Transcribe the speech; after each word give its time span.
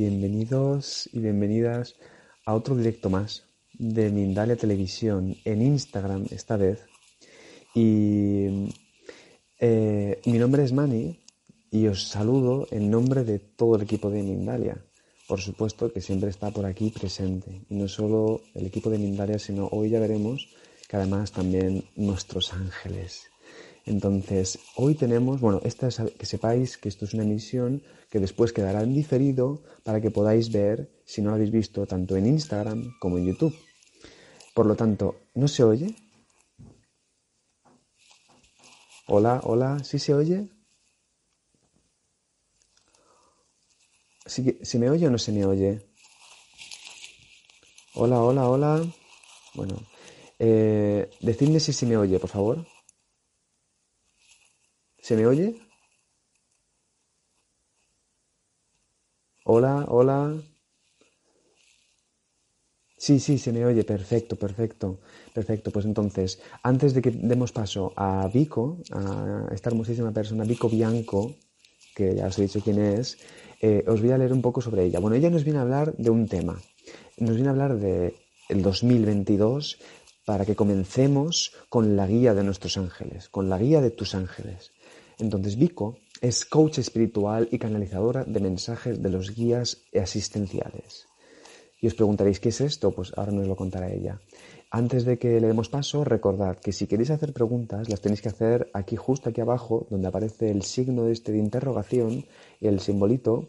Bienvenidos 0.00 1.10
y 1.12 1.18
bienvenidas 1.18 1.96
a 2.46 2.54
otro 2.54 2.74
directo 2.74 3.10
más 3.10 3.44
de 3.74 4.08
Mindalia 4.08 4.56
Televisión 4.56 5.36
en 5.44 5.60
Instagram 5.60 6.24
esta 6.30 6.56
vez. 6.56 6.86
Y 7.74 8.70
eh, 9.58 10.18
mi 10.24 10.38
nombre 10.38 10.64
es 10.64 10.72
Mani 10.72 11.20
y 11.70 11.86
os 11.86 12.08
saludo 12.08 12.66
en 12.70 12.90
nombre 12.90 13.24
de 13.24 13.40
todo 13.40 13.76
el 13.76 13.82
equipo 13.82 14.08
de 14.08 14.22
Mindalia. 14.22 14.82
Por 15.28 15.42
supuesto 15.42 15.92
que 15.92 16.00
siempre 16.00 16.30
está 16.30 16.50
por 16.50 16.64
aquí 16.64 16.88
presente. 16.88 17.60
Y 17.68 17.74
no 17.74 17.86
solo 17.86 18.40
el 18.54 18.64
equipo 18.64 18.88
de 18.88 18.96
Mindalia, 18.96 19.38
sino 19.38 19.68
hoy 19.70 19.90
ya 19.90 20.00
veremos 20.00 20.48
que 20.88 20.96
además 20.96 21.30
también 21.30 21.84
nuestros 21.96 22.54
ángeles. 22.54 23.28
Entonces, 23.84 24.58
hoy 24.76 24.94
tenemos, 24.94 25.42
bueno, 25.42 25.60
esta 25.62 25.88
es, 25.88 26.00
que 26.18 26.24
sepáis 26.24 26.78
que 26.78 26.88
esto 26.88 27.04
es 27.04 27.12
una 27.12 27.24
emisión 27.24 27.82
que 28.10 28.18
después 28.18 28.52
quedará 28.52 28.82
en 28.82 28.92
diferido 28.92 29.62
para 29.84 30.00
que 30.00 30.10
podáis 30.10 30.50
ver, 30.50 30.90
si 31.06 31.22
no 31.22 31.30
lo 31.30 31.36
habéis 31.36 31.52
visto, 31.52 31.86
tanto 31.86 32.16
en 32.16 32.26
Instagram 32.26 32.92
como 33.00 33.18
en 33.18 33.26
YouTube. 33.26 33.56
Por 34.52 34.66
lo 34.66 34.74
tanto, 34.74 35.14
¿no 35.34 35.46
se 35.46 35.62
oye? 35.62 35.94
Hola, 39.06 39.40
hola, 39.44 39.82
¿sí 39.84 39.98
se 39.98 40.12
oye? 40.12 40.48
¿Sí, 44.26 44.58
¿Se 44.62 44.78
me 44.78 44.90
oye 44.90 45.06
o 45.06 45.10
no 45.10 45.18
se 45.18 45.32
me 45.32 45.44
oye? 45.44 45.80
Hola, 47.94 48.20
hola, 48.22 48.48
hola. 48.48 48.86
Bueno, 49.54 49.76
eh, 50.38 51.10
decidme 51.20 51.60
si 51.60 51.72
se 51.72 51.86
me 51.86 51.96
oye, 51.96 52.18
por 52.18 52.30
favor. 52.30 52.66
¿Se 54.98 55.16
me 55.16 55.26
oye? 55.26 55.69
Hola, 59.52 59.84
hola. 59.88 60.32
Sí, 62.96 63.18
sí, 63.18 63.36
se 63.36 63.50
me 63.50 63.66
oye. 63.66 63.82
Perfecto, 63.82 64.36
perfecto. 64.36 65.00
Perfecto. 65.34 65.72
Pues 65.72 65.86
entonces, 65.86 66.40
antes 66.62 66.94
de 66.94 67.02
que 67.02 67.10
demos 67.10 67.50
paso 67.50 67.92
a 67.96 68.28
Vico, 68.32 68.78
a 68.92 69.48
esta 69.50 69.70
hermosísima 69.70 70.12
persona, 70.12 70.44
Vico 70.44 70.68
Bianco, 70.68 71.34
que 71.96 72.14
ya 72.14 72.28
os 72.28 72.38
he 72.38 72.42
dicho 72.42 72.60
quién 72.60 72.78
es, 72.78 73.18
eh, 73.60 73.82
os 73.88 74.00
voy 74.00 74.12
a 74.12 74.18
leer 74.18 74.32
un 74.32 74.40
poco 74.40 74.60
sobre 74.60 74.84
ella. 74.84 75.00
Bueno, 75.00 75.16
ella 75.16 75.30
nos 75.30 75.42
viene 75.42 75.58
a 75.58 75.62
hablar 75.62 75.96
de 75.96 76.10
un 76.10 76.28
tema. 76.28 76.62
Nos 77.18 77.34
viene 77.34 77.48
a 77.48 77.50
hablar 77.50 77.76
de 77.76 78.14
el 78.50 78.62
2022 78.62 79.78
para 80.26 80.46
que 80.46 80.54
comencemos 80.54 81.56
con 81.68 81.96
la 81.96 82.06
guía 82.06 82.34
de 82.34 82.44
nuestros 82.44 82.76
ángeles, 82.76 83.28
con 83.28 83.50
la 83.50 83.58
guía 83.58 83.80
de 83.80 83.90
tus 83.90 84.14
ángeles. 84.14 84.70
Entonces, 85.18 85.56
Vico 85.56 85.98
es 86.20 86.44
coach 86.44 86.78
espiritual 86.78 87.48
y 87.50 87.58
canalizadora 87.58 88.24
de 88.24 88.40
mensajes 88.40 89.02
de 89.02 89.08
los 89.08 89.34
guías 89.34 89.84
asistenciales. 89.98 91.06
Y 91.80 91.86
os 91.86 91.94
preguntaréis, 91.94 92.40
¿qué 92.40 92.50
es 92.50 92.60
esto? 92.60 92.90
Pues 92.90 93.12
ahora 93.16 93.32
nos 93.32 93.46
lo 93.46 93.56
contará 93.56 93.90
ella. 93.90 94.20
Antes 94.70 95.04
de 95.04 95.18
que 95.18 95.40
le 95.40 95.46
demos 95.46 95.70
paso, 95.70 96.04
recordad 96.04 96.58
que 96.58 96.72
si 96.72 96.86
queréis 96.86 97.10
hacer 97.10 97.32
preguntas, 97.32 97.88
las 97.88 98.02
tenéis 98.02 98.20
que 98.20 98.28
hacer 98.28 98.70
aquí, 98.74 98.96
justo 98.96 99.30
aquí 99.30 99.40
abajo, 99.40 99.86
donde 99.90 100.08
aparece 100.08 100.50
el 100.50 100.62
signo 100.62 101.04
de 101.04 101.12
este 101.12 101.32
de 101.32 101.38
interrogación 101.38 102.26
y 102.60 102.68
el 102.68 102.80
simbolito. 102.80 103.48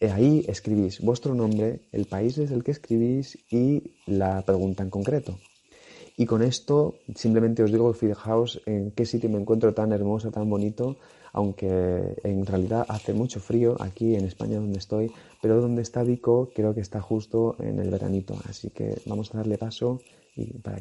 Ahí 0.00 0.44
escribís 0.46 1.00
vuestro 1.00 1.34
nombre, 1.34 1.88
el 1.90 2.04
país 2.04 2.36
desde 2.36 2.54
el 2.54 2.62
que 2.62 2.70
escribís 2.70 3.38
y 3.50 3.94
la 4.06 4.42
pregunta 4.42 4.82
en 4.82 4.90
concreto. 4.90 5.38
Y 6.16 6.26
con 6.26 6.42
esto 6.42 6.98
simplemente 7.14 7.62
os 7.62 7.72
digo, 7.72 7.92
fijaos 7.94 8.60
en 8.66 8.90
qué 8.90 9.06
sitio 9.06 9.30
me 9.30 9.40
encuentro 9.40 9.72
tan 9.72 9.92
hermoso, 9.92 10.30
tan 10.30 10.48
bonito, 10.50 10.98
aunque 11.32 12.16
en 12.24 12.46
realidad 12.46 12.86
hace 12.88 13.12
mucho 13.12 13.40
frío 13.40 13.76
aquí 13.80 14.16
en 14.16 14.24
España 14.24 14.56
donde 14.58 14.78
estoy, 14.78 15.12
pero 15.40 15.60
donde 15.60 15.82
está 15.82 16.02
Vico 16.02 16.50
creo 16.54 16.74
que 16.74 16.80
está 16.80 17.00
justo 17.00 17.56
en 17.60 17.78
el 17.78 17.90
veranito, 17.90 18.36
así 18.48 18.70
que 18.70 19.00
vamos 19.06 19.34
a 19.34 19.38
darle 19.38 19.58
paso 19.58 20.00
y 20.36 20.58
para 20.58 20.80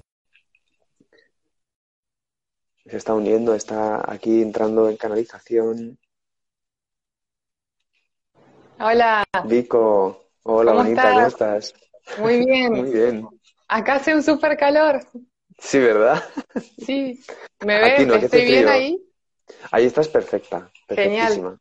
se 2.85 2.97
está 2.97 3.13
uniendo, 3.13 3.53
está 3.53 4.11
aquí 4.11 4.41
entrando 4.41 4.89
en 4.89 4.97
canalización. 4.97 5.99
Hola. 8.79 9.23
Vico, 9.45 10.25
hola 10.43 10.71
¿Cómo 10.71 10.83
bonita, 10.83 11.01
estás? 11.01 11.13
¿cómo 11.13 11.27
estás? 11.27 11.73
Muy 12.17 12.45
bien. 12.45 12.73
Muy 12.73 12.91
bien. 12.91 13.27
Acá 13.67 13.95
hace 13.95 14.15
un 14.15 14.23
súper 14.23 14.57
calor. 14.57 15.05
Sí, 15.59 15.77
¿verdad? 15.77 16.23
Sí. 16.83 17.19
¿Me 17.65 17.79
ves? 17.79 18.07
no, 18.07 18.15
¿Estoy 18.15 18.45
bien 18.45 18.67
ahí? 18.67 19.08
Ahí 19.71 19.85
estás 19.85 20.07
perfecta, 20.07 20.71
Genial. 20.87 21.59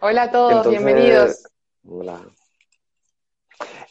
Hola 0.00 0.22
a 0.24 0.30
todos, 0.30 0.52
Entonces, 0.52 0.84
bienvenidos. 0.84 1.42
Hola. 1.86 2.20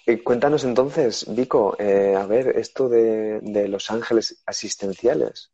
Eh, 0.06 0.24
cuéntanos 0.24 0.64
entonces, 0.64 1.26
Vico, 1.28 1.76
eh, 1.78 2.16
a 2.16 2.26
ver, 2.26 2.58
esto 2.58 2.90
de, 2.90 3.40
de 3.42 3.68
los 3.68 3.92
ángeles 3.92 4.42
asistenciales. 4.46 5.52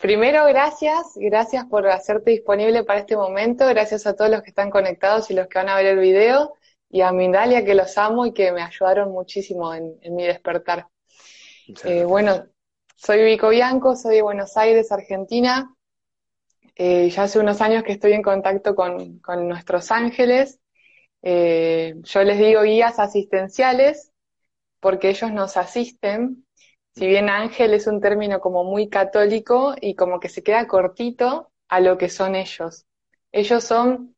Primero, 0.00 0.44
gracias. 0.46 1.12
Gracias 1.14 1.64
por 1.66 1.86
hacerte 1.88 2.32
disponible 2.32 2.84
para 2.84 3.00
este 3.00 3.16
momento. 3.16 3.66
Gracias 3.68 4.06
a 4.06 4.14
todos 4.14 4.30
los 4.30 4.42
que 4.42 4.50
están 4.50 4.68
conectados 4.68 5.30
y 5.30 5.34
los 5.34 5.46
que 5.46 5.58
van 5.58 5.68
a 5.68 5.76
ver 5.76 5.86
el 5.86 5.98
video. 5.98 6.54
Y 6.90 7.00
a 7.00 7.12
Mindalia, 7.12 7.64
que 7.64 7.74
los 7.74 7.96
amo 7.96 8.26
y 8.26 8.32
que 8.32 8.52
me 8.52 8.62
ayudaron 8.62 9.12
muchísimo 9.12 9.72
en, 9.72 9.96
en 10.02 10.14
mi 10.14 10.26
despertar. 10.26 10.88
Eh, 11.84 12.04
bueno, 12.04 12.44
soy 12.96 13.22
Vico 13.22 13.48
Bianco, 13.48 13.96
soy 13.96 14.16
de 14.16 14.22
Buenos 14.22 14.56
Aires, 14.56 14.92
Argentina. 14.92 15.74
Eh, 16.76 17.10
ya 17.10 17.24
hace 17.24 17.38
unos 17.38 17.60
años 17.60 17.84
que 17.84 17.92
estoy 17.92 18.12
en 18.12 18.22
contacto 18.22 18.74
con, 18.74 19.18
con 19.20 19.48
nuestros 19.48 19.90
ángeles. 19.90 20.60
Eh, 21.22 21.94
yo 22.02 22.24
les 22.24 22.38
digo 22.38 22.62
guías 22.62 22.98
asistenciales 22.98 24.12
porque 24.80 25.10
ellos 25.10 25.32
nos 25.32 25.56
asisten. 25.56 26.46
Si 26.94 27.06
bien 27.06 27.28
ángel 27.30 27.74
es 27.74 27.86
un 27.86 28.00
término 28.00 28.40
como 28.40 28.64
muy 28.64 28.88
católico 28.88 29.74
y 29.80 29.94
como 29.94 30.20
que 30.20 30.28
se 30.28 30.42
queda 30.42 30.66
cortito 30.66 31.52
a 31.68 31.80
lo 31.80 31.98
que 31.98 32.08
son 32.08 32.34
ellos. 32.34 32.86
Ellos 33.32 33.64
son, 33.64 34.16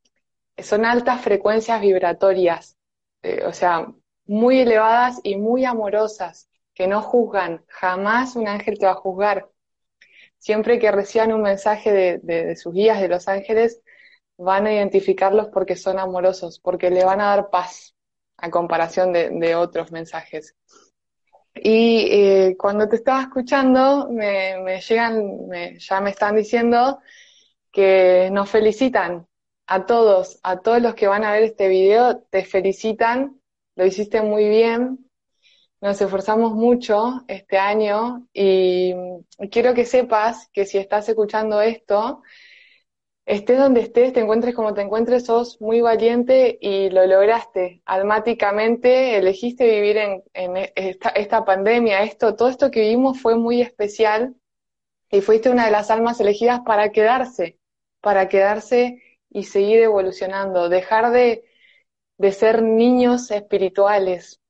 son 0.59 0.85
altas 0.87 1.23
frecuencias 1.23 1.81
vibratorias, 1.81 2.77
eh, 3.23 3.45
o 3.47 3.53
sea, 3.53 3.93
muy 4.27 4.61
elevadas 4.61 5.21
y 5.23 5.37
muy 5.37 5.65
amorosas, 5.65 6.49
que 6.75 6.87
no 6.89 7.03
juzgan. 7.03 7.65
Jamás 7.69 8.37
un 8.37 8.49
ángel 8.49 8.79
te 8.79 8.87
va 8.87 8.93
a 8.93 8.97
juzgar. 8.97 9.49
Siempre 10.45 10.79
que 10.79 10.91
reciban 10.93 11.33
un 11.33 11.43
mensaje 11.43 11.91
de, 11.93 12.19
de- 12.23 12.57
sus 12.57 12.75
guías, 12.75 13.01
de 13.01 13.09
los 13.09 13.29
ángeles, 13.29 13.81
van 14.39 14.67
a 14.67 14.75
identificarlos 14.75 15.49
porque 15.55 15.77
son 15.77 15.99
amorosos, 15.99 16.61
porque 16.61 16.91
le 16.91 17.05
van 17.05 17.21
a 17.23 17.27
dar 17.35 17.51
paz 17.51 17.95
a 18.39 18.51
comparación 18.51 19.13
de, 19.13 19.31
de 19.31 19.57
otros 19.57 19.93
mensajes. 19.93 20.55
Y 21.55 22.09
eh, 22.11 22.57
cuando 22.59 22.89
te 22.89 22.97
estaba 22.97 23.23
escuchando, 23.23 24.09
me, 24.11 24.59
me 24.63 24.81
llegan, 24.81 25.47
me- 25.49 25.79
ya 25.79 26.01
me 26.01 26.11
están 26.11 26.37
diciendo 26.37 27.01
que 27.73 28.31
nos 28.33 28.51
felicitan 28.51 29.27
a 29.69 29.87
todos, 29.87 30.41
a 30.45 30.61
todos 30.61 30.83
los 30.83 30.95
que 30.95 31.09
van 31.09 31.25
a 31.25 31.33
ver 31.33 31.45
este 31.45 31.69
video, 31.69 32.19
te 32.31 32.45
felicitan, 32.45 33.41
lo 33.77 33.87
hiciste 33.87 34.23
muy 34.23 34.49
bien, 34.49 35.04
nos 35.85 36.01
esforzamos 36.01 36.55
mucho 36.55 37.25
este 37.29 37.59
año 37.59 38.27
y 38.33 38.95
quiero 39.51 39.75
que 39.75 39.85
sepas 39.85 40.49
que 40.51 40.65
si 40.65 40.79
estás 40.79 41.11
escuchando 41.11 41.61
esto, 41.61 42.23
estés 43.27 43.59
donde 43.59 43.83
estés, 43.83 44.15
te 44.15 44.21
encuentres 44.21 44.55
como 44.55 44.73
te 44.73 44.81
encuentres, 44.81 45.27
sos 45.27 45.61
muy 45.61 45.83
valiente 45.83 46.57
y 46.59 46.89
lo 46.89 47.07
lograste. 47.07 47.83
Almáticamente 47.85 49.19
elegiste 49.19 49.67
vivir 49.67 49.99
en, 49.99 50.25
en 50.33 50.57
esta, 50.75 51.11
esta 51.11 51.45
pandemia, 51.45 52.03
esto, 52.03 52.35
todo 52.35 52.49
esto 52.49 52.71
que 52.71 52.81
vivimos 52.81 53.21
fue 53.21 53.37
muy 53.37 53.61
especial 53.61 54.35
y 55.11 55.21
fuiste 55.21 55.51
una 55.51 55.67
de 55.67 55.73
las 55.73 55.91
almas 55.91 56.19
elegidas 56.19 56.61
para 56.65 56.93
quedarse, 56.93 57.59
para 58.01 58.31
quedarse 58.31 59.03
y 59.29 59.45
seguir 59.45 59.81
evolucionando, 59.81 60.71
dejar 60.71 61.11
de, 61.11 61.45
de 62.17 62.33
ser 62.33 62.63
niños 62.63 63.31
espirituales. 63.31 64.41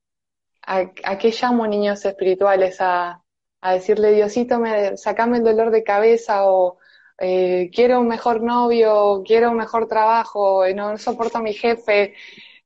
¿A, 0.67 0.91
a 1.05 1.19
qué 1.19 1.31
llamo 1.31 1.67
niños 1.67 2.05
espirituales? 2.05 2.81
A, 2.81 3.23
a 3.61 3.73
decirle, 3.73 4.13
Diosito, 4.13 4.59
me, 4.59 4.97
sacame 4.99 5.39
el 5.39 5.45
dolor 5.45 5.71
de 5.71 5.83
cabeza 5.83 6.47
o 6.51 6.79
eh, 7.19 7.71
quiero 7.73 8.01
un 8.01 8.09
mejor 8.09 8.43
novio, 8.43 9.23
quiero 9.27 9.51
un 9.51 9.57
mejor 9.57 9.89
trabajo, 9.89 10.65
eh, 10.65 10.75
no 10.75 10.99
soporto 10.99 11.39
a 11.39 11.43
mi 11.43 11.55
jefe. 11.55 12.15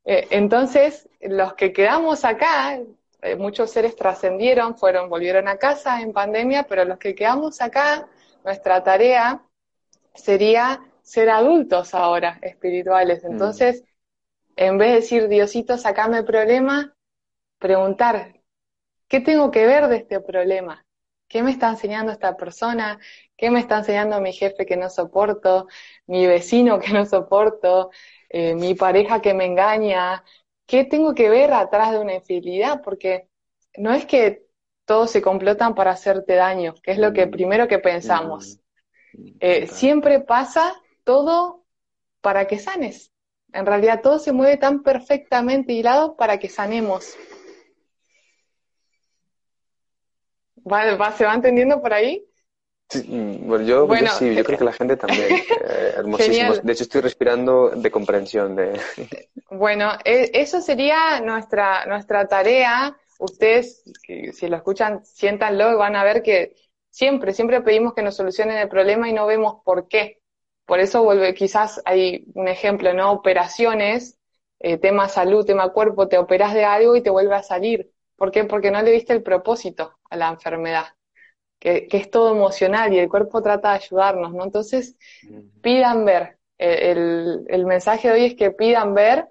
Eh, 0.05 0.27
entonces, 0.31 1.09
los 1.21 1.55
que 1.55 1.73
quedamos 1.73 2.25
acá, 2.25 2.81
eh, 3.23 3.37
muchos 3.37 3.71
seres 3.71 3.95
trascendieron, 3.95 4.77
fueron, 4.77 5.09
volvieron 5.09 5.49
a 5.49 5.56
casa 5.56 6.01
en 6.01 6.12
pandemia, 6.12 6.65
pero 6.65 6.85
los 6.85 6.99
que 6.99 7.15
quedamos 7.15 7.61
acá, 7.61 8.09
nuestra 8.44 8.83
tarea 8.83 9.43
sería 10.15 10.81
ser 11.03 11.31
adultos 11.31 11.94
ahora, 11.94 12.39
espirituales. 12.43 13.23
Mm. 13.23 13.33
Entonces, 13.33 13.85
en 14.56 14.79
vez 14.79 14.89
de 14.89 14.94
decir, 14.97 15.29
Diosito, 15.29 15.79
sacame 15.79 16.19
el 16.19 16.25
problema, 16.25 16.97
preguntar, 17.58 18.40
¿qué 19.08 19.20
tengo 19.20 19.50
que 19.50 19.66
ver 19.66 19.88
de 19.88 19.96
este 19.96 20.20
problema? 20.20 20.87
¿Qué 21.28 21.43
me 21.43 21.50
está 21.50 21.69
enseñando 21.69 22.10
esta 22.12 22.37
persona? 22.37 22.99
¿Qué 23.37 23.50
me 23.50 23.60
está 23.60 23.78
enseñando 23.78 24.20
mi 24.20 24.32
jefe 24.32 24.64
que 24.64 24.76
no 24.76 24.88
soporto? 24.88 25.69
¿Mi 26.06 26.26
vecino 26.26 26.78
que 26.81 26.93
no 26.93 27.05
soporto? 27.05 27.90
Eh, 28.31 28.55
¿Mi 28.55 28.75
pareja 28.75 29.20
que 29.20 29.34
me 29.34 29.44
engaña? 29.44 30.25
¿Qué 30.66 30.84
tengo 30.84 31.14
que 31.14 31.28
ver 31.28 31.52
atrás 31.52 31.93
de 31.93 31.99
una 31.99 32.14
infidelidad? 32.14 32.82
Porque 32.82 33.28
no 33.76 33.93
es 33.93 34.06
que 34.06 34.46
todos 34.87 35.10
se 35.10 35.20
complotan 35.20 35.75
para 35.75 35.90
hacerte 35.90 36.34
daño, 36.34 36.75
que 36.82 36.93
es 36.93 36.99
lo 36.99 37.12
que 37.12 37.26
mm. 37.26 37.31
primero 37.31 37.69
que 37.69 37.78
pensamos. 37.78 38.58
Mm. 39.12 39.28
Eh, 39.40 39.66
siempre 39.66 40.20
pasa 40.20 40.75
todo 41.05 41.64
para 42.22 42.46
que 42.46 42.58
sanes. 42.58 43.12
En 43.52 43.66
realidad 43.66 44.00
todo 44.02 44.19
se 44.19 44.32
mueve 44.32 44.56
tan 44.56 44.82
perfectamente 44.82 45.72
hilado 45.75 46.16
para 46.16 46.38
que 46.38 46.49
sanemos. 46.49 47.16
¿Se 51.16 51.25
va 51.25 51.34
entendiendo 51.34 51.81
por 51.81 51.93
ahí? 51.93 52.28
Bueno, 53.06 53.64
yo, 53.64 53.87
sí, 54.19 54.34
yo 54.34 54.44
creo 54.44 54.58
que 54.58 54.64
la 54.64 54.72
gente 54.72 54.96
también. 54.96 55.28
Eh, 55.70 55.94
hermosísimo. 55.99 56.55
De 56.55 56.72
hecho, 56.72 56.84
estoy 56.84 57.02
respirando 57.02 57.70
de 57.70 57.90
comprensión. 57.90 58.56
De... 58.56 58.81
Bueno, 59.50 59.93
e, 60.05 60.31
eso 60.32 60.62
sería 60.62 61.20
nuestra, 61.20 61.84
nuestra 61.87 62.26
tarea. 62.26 62.96
Ustedes, 63.19 63.82
si 64.32 64.49
lo 64.49 64.56
escuchan, 64.56 65.05
siéntanlo 65.05 65.72
y 65.72 65.75
van 65.75 65.96
a 65.96 66.05
ver 66.05 66.22
que 66.22 66.55
siempre, 66.88 67.34
siempre 67.34 67.60
pedimos 67.60 67.93
que 67.93 68.02
nos 68.02 68.16
solucionen 68.16 68.56
el 68.56 68.69
problema 68.69 69.08
y 69.08 69.12
no 69.12 69.26
vemos 69.26 69.56
por 69.64 69.88
qué. 69.88 70.20
Por 70.64 70.81
eso 70.81 71.02
vuelve, 71.02 71.34
quizás 71.34 71.82
hay 71.84 72.25
un 72.34 72.49
ejemplo, 72.49 72.94
¿no? 72.94 73.12
Operaciones, 73.12 74.19
eh, 74.60 74.78
tema 74.78 75.08
salud, 75.08 75.44
tema 75.44 75.70
cuerpo, 75.70 76.08
te 76.08 76.19
operas 76.19 76.55
de 76.55 76.64
algo 76.64 76.96
y 76.96 77.02
te 77.02 77.10
vuelve 77.10 77.34
a 77.34 77.43
salir. 77.43 77.90
¿Por 78.16 78.31
qué? 78.31 78.44
Porque 78.44 78.70
no 78.70 78.81
le 78.81 78.93
viste 78.93 79.12
el 79.12 79.22
propósito 79.22 79.98
a 80.10 80.16
la 80.16 80.28
enfermedad, 80.28 80.87
que, 81.58 81.88
es 81.90 82.10
todo 82.10 82.34
emocional 82.34 82.93
y 82.93 82.99
el 82.99 83.08
cuerpo 83.08 83.43
trata 83.43 83.70
de 83.70 83.76
ayudarnos, 83.76 84.32
¿no? 84.32 84.44
Entonces, 84.44 84.96
pidan 85.62 86.05
ver. 86.05 86.38
El, 86.56 87.46
el, 87.49 87.66
mensaje 87.66 88.08
de 88.08 88.14
hoy 88.14 88.25
es 88.25 88.34
que 88.34 88.50
pidan 88.50 88.93
ver, 88.93 89.28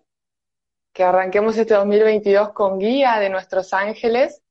que 0.94 1.04
arranquemos 1.04 1.58
este 1.58 1.74
2022 1.74 2.54
con 2.54 2.80
guía 2.80 3.20
de 3.20 3.30
nuestros 3.30 3.74
ángeles, 3.74 4.42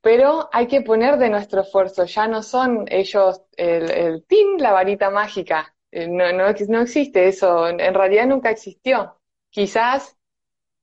pero 0.00 0.48
hay 0.52 0.66
que 0.66 0.80
poner 0.80 1.18
de 1.18 1.28
nuestro 1.28 1.60
esfuerzo, 1.60 2.04
ya 2.04 2.26
no 2.26 2.42
son 2.42 2.86
ellos 2.88 3.42
el, 3.56 3.90
el 3.90 4.22
pin, 4.22 4.56
la 4.58 4.72
varita 4.72 5.10
mágica, 5.10 5.74
eh, 5.90 6.08
no, 6.08 6.32
no, 6.32 6.46
no 6.68 6.80
existe 6.80 7.28
eso, 7.28 7.68
en 7.68 7.94
realidad 7.94 8.26
nunca 8.26 8.50
existió. 8.50 9.20
Quizás 9.50 10.16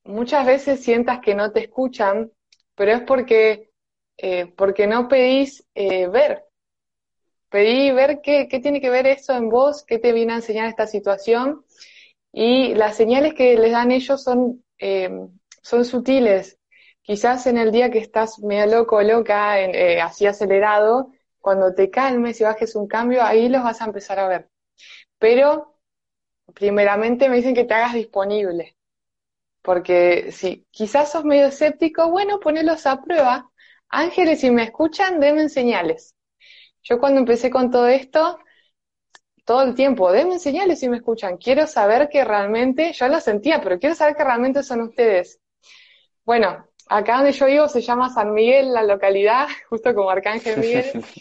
muchas 0.06 0.46
veces 0.46 0.82
sientas 0.82 1.20
que 1.20 1.36
no 1.36 1.52
te 1.52 1.62
escuchan, 1.62 2.32
pero 2.76 2.92
es 2.92 3.02
porque, 3.02 3.72
eh, 4.18 4.48
porque 4.56 4.88
no 4.88 5.08
pedís 5.08 5.66
eh, 5.76 6.08
ver. 6.08 6.46
Pedí 7.50 7.92
ver 7.92 8.22
qué, 8.22 8.48
qué 8.48 8.60
tiene 8.60 8.80
que 8.80 8.90
ver 8.90 9.08
eso 9.08 9.34
en 9.36 9.50
vos, 9.50 9.84
qué 9.84 10.00
te 10.00 10.14
viene 10.14 10.34
a 10.34 10.38
enseñar 10.38 10.68
esta 10.68 10.88
situación. 10.88 11.66
Y 12.32 12.74
las 12.76 12.96
señales 12.96 13.34
que 13.34 13.58
les 13.58 13.72
dan 13.74 13.92
ellos 13.92 14.24
son, 14.24 14.64
eh, 14.80 15.10
son 15.62 15.86
sutiles. 15.86 16.58
Quizás 17.02 17.48
en 17.48 17.58
el 17.58 17.72
día 17.72 17.92
que 17.92 18.00
estás 18.00 18.40
medio 18.40 18.68
loco 18.68 19.02
loca, 19.02 19.56
así 20.04 20.28
acelerado, 20.28 21.12
cuando 21.40 21.74
te 21.74 21.90
calmes 21.90 22.40
y 22.40 22.44
bajes 22.46 22.76
un 22.76 22.88
cambio, 22.88 23.24
ahí 23.24 23.50
los 23.50 23.64
vas 23.64 23.82
a 23.82 23.86
empezar 23.86 24.20
a 24.20 24.28
ver. 24.28 24.50
Pero, 25.20 25.80
primeramente 26.54 27.30
me 27.30 27.38
dicen 27.38 27.56
que 27.56 27.66
te 27.66 27.74
hagas 27.74 27.94
disponible. 27.94 28.78
Porque 29.62 30.32
si 30.32 30.66
quizás 30.72 31.12
sos 31.12 31.24
medio 31.26 31.48
escéptico, 31.48 32.10
bueno, 32.10 32.40
ponelos 32.40 32.86
a 32.88 33.02
prueba. 33.02 33.50
Ángeles, 33.90 34.40
si 34.42 34.52
me 34.52 34.64
escuchan, 34.64 35.20
denme 35.20 35.50
señales. 35.50 36.16
Yo 36.84 37.00
cuando 37.00 37.20
empecé 37.20 37.50
con 37.50 37.70
todo 37.72 37.88
esto, 37.88 38.40
todo 39.46 39.64
el 39.64 39.76
tiempo, 39.76 40.12
denme 40.12 40.40
señales 40.40 40.80
si 40.80 40.90
me 40.90 40.98
escuchan. 40.98 41.38
Quiero 41.38 41.68
saber 41.68 42.10
que 42.10 42.24
realmente, 42.24 42.94
yo 42.94 43.08
lo 43.08 43.20
sentía, 43.20 43.62
pero 43.62 43.80
quiero 43.80 43.96
saber 43.96 44.16
que 44.16 44.24
realmente 44.24 44.64
son 44.64 44.82
ustedes. 44.82 45.40
Bueno, 46.26 46.66
acá 46.88 47.18
donde 47.18 47.32
yo 47.34 47.46
vivo 47.48 47.68
se 47.68 47.82
llama 47.82 48.10
San 48.10 48.34
Miguel, 48.34 48.74
la 48.74 48.84
localidad, 48.84 49.48
justo 49.70 49.94
como 49.94 50.10
Arcángel 50.10 50.60
Miguel. 50.60 51.06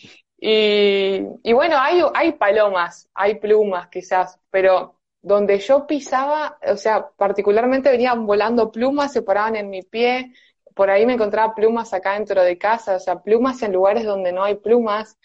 Y, 0.42 1.20
y 1.42 1.52
bueno, 1.52 1.76
hay, 1.78 2.02
hay 2.14 2.32
palomas, 2.32 3.10
hay 3.12 3.38
plumas 3.38 3.88
quizás, 3.88 4.40
pero 4.50 4.99
donde 5.22 5.58
yo 5.58 5.86
pisaba, 5.86 6.58
o 6.66 6.76
sea, 6.76 7.10
particularmente 7.16 7.90
venían 7.90 8.26
volando 8.26 8.70
plumas, 8.70 9.12
se 9.12 9.22
paraban 9.22 9.56
en 9.56 9.70
mi 9.70 9.82
pie, 9.82 10.32
por 10.74 10.90
ahí 10.90 11.04
me 11.06 11.14
encontraba 11.14 11.54
plumas 11.54 11.92
acá 11.92 12.14
dentro 12.14 12.42
de 12.42 12.56
casa, 12.58 12.96
o 12.96 13.00
sea, 13.00 13.22
plumas 13.22 13.62
en 13.62 13.72
lugares 13.72 14.04
donde 14.04 14.32
no 14.32 14.44
hay 14.44 14.54
plumas. 14.56 15.18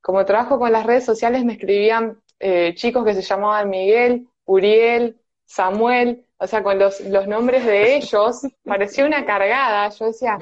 Como 0.00 0.24
trabajo 0.24 0.58
con 0.58 0.72
las 0.72 0.86
redes 0.86 1.04
sociales, 1.04 1.44
me 1.44 1.54
escribían 1.54 2.20
eh, 2.38 2.74
chicos 2.74 3.04
que 3.04 3.14
se 3.14 3.22
llamaban 3.22 3.70
Miguel, 3.70 4.28
Uriel, 4.44 5.20
Samuel, 5.44 6.26
o 6.38 6.46
sea, 6.46 6.62
con 6.62 6.78
los, 6.78 7.00
los 7.00 7.26
nombres 7.28 7.64
de 7.64 7.96
ellos, 7.96 8.42
parecía 8.64 9.06
una 9.06 9.24
cargada. 9.24 9.88
Yo 9.90 10.06
decía, 10.06 10.38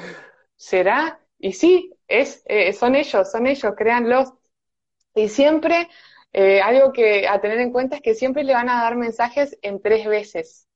¿será? 0.56 1.20
Y 1.38 1.52
sí, 1.52 1.92
es, 2.08 2.42
eh, 2.46 2.72
son 2.72 2.94
ellos, 2.94 3.30
son 3.30 3.46
ellos, 3.46 3.74
créanlos. 3.76 4.32
Y 5.14 5.28
siempre 5.28 5.88
eh, 6.36 6.60
algo 6.60 6.92
que 6.92 7.28
a 7.28 7.40
tener 7.40 7.60
en 7.60 7.70
cuenta 7.70 7.94
es 7.94 8.02
que 8.02 8.14
siempre 8.14 8.42
le 8.42 8.54
van 8.54 8.68
a 8.68 8.82
dar 8.82 8.96
mensajes 8.96 9.56
en 9.62 9.80
tres 9.80 10.04
veces. 10.04 10.66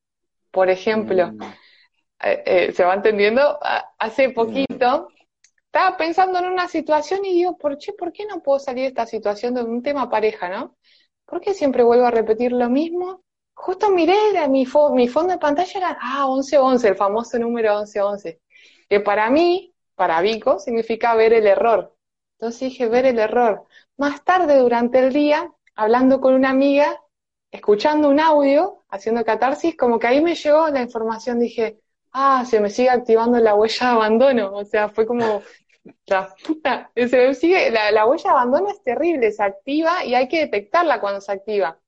Por 0.52 0.70
ejemplo, 0.70 1.32
mm. 1.32 1.43
eh, 2.22 2.43
eh, 2.46 2.72
¿se 2.72 2.84
va 2.84 2.94
entendiendo? 2.94 3.58
Hace 3.99 4.31
poquito 4.31 5.08
estaba 5.66 5.96
pensando 5.96 6.38
en 6.38 6.46
una 6.46 6.69
situación 6.69 7.25
y 7.25 7.34
digo, 7.34 7.58
¿por 7.58 7.76
qué, 7.76 7.93
¿por 7.93 8.12
qué 8.12 8.25
no 8.25 8.40
puedo 8.40 8.60
salir 8.60 8.82
de 8.82 8.88
esta 8.88 9.06
situación 9.06 9.55
de 9.55 9.64
un 9.64 9.82
tema 9.82 10.08
pareja, 10.08 10.49
no? 10.49 10.76
¿Por 11.26 11.40
qué 11.40 11.52
siempre 11.55 11.82
vuelvo 11.82 12.06
a 12.06 12.12
repetir 12.12 12.52
lo 12.52 12.70
mismo? 12.70 13.25
Justo 13.52 13.90
miré, 13.90 14.14
mi, 14.49 14.64
mi 14.93 15.08
fondo 15.08 15.32
de 15.32 15.38
pantalla 15.38 15.72
era, 15.75 15.99
ah, 16.00 16.28
1111, 16.28 16.88
el 16.88 16.96
famoso 16.96 17.37
número 17.37 17.75
1111, 17.78 18.40
que 18.88 19.00
para 19.00 19.29
mí, 19.29 19.74
para 19.96 20.20
Vico, 20.20 20.60
significa 20.60 21.17
ver 21.17 21.32
el 21.32 21.48
error. 21.48 21.96
Entonces 22.38 22.60
dije, 22.60 22.88
ver 22.88 23.06
el 23.06 23.19
error. 23.19 23.67
Más 23.98 24.24
tarde, 24.24 24.58
durante 24.58 25.00
el 25.00 25.12
día, 25.12 25.52
hablando 25.74 26.20
con 26.20 26.34
una 26.34 26.50
amiga, 26.50 27.00
escuchando 27.50 28.08
un 28.08 28.20
audio, 28.20 28.84
haciendo 28.88 29.24
catarsis, 29.24 29.76
como 29.76 29.98
que 29.98 30.06
ahí 30.06 30.20
me 30.22 30.36
llegó 30.36 30.69
la 30.69 30.81
información, 30.82 31.40
dije, 31.40 31.81
ah, 32.12 32.44
se 32.48 32.60
me 32.60 32.70
sigue 32.70 32.90
activando 32.90 33.38
la 33.40 33.56
huella 33.56 33.86
de 33.86 33.93
abandono. 33.93 34.55
O 34.55 34.64
sea, 34.64 34.88
fue 34.88 35.05
como, 35.05 35.43
la 36.06 36.32
puta, 36.46 36.90
se 36.94 37.26
me 37.26 37.34
sigue, 37.34 37.70
la, 37.72 37.90
la 37.90 38.06
huella 38.06 38.22
de 38.22 38.31
abandono 38.31 38.70
es 38.70 38.82
terrible, 38.84 39.32
se 39.32 39.43
activa 39.43 40.05
y 40.05 40.14
hay 40.14 40.28
que 40.28 40.40
detectarla 40.40 41.00
cuando 41.00 41.20
se 41.20 41.32
activa. 41.32 41.81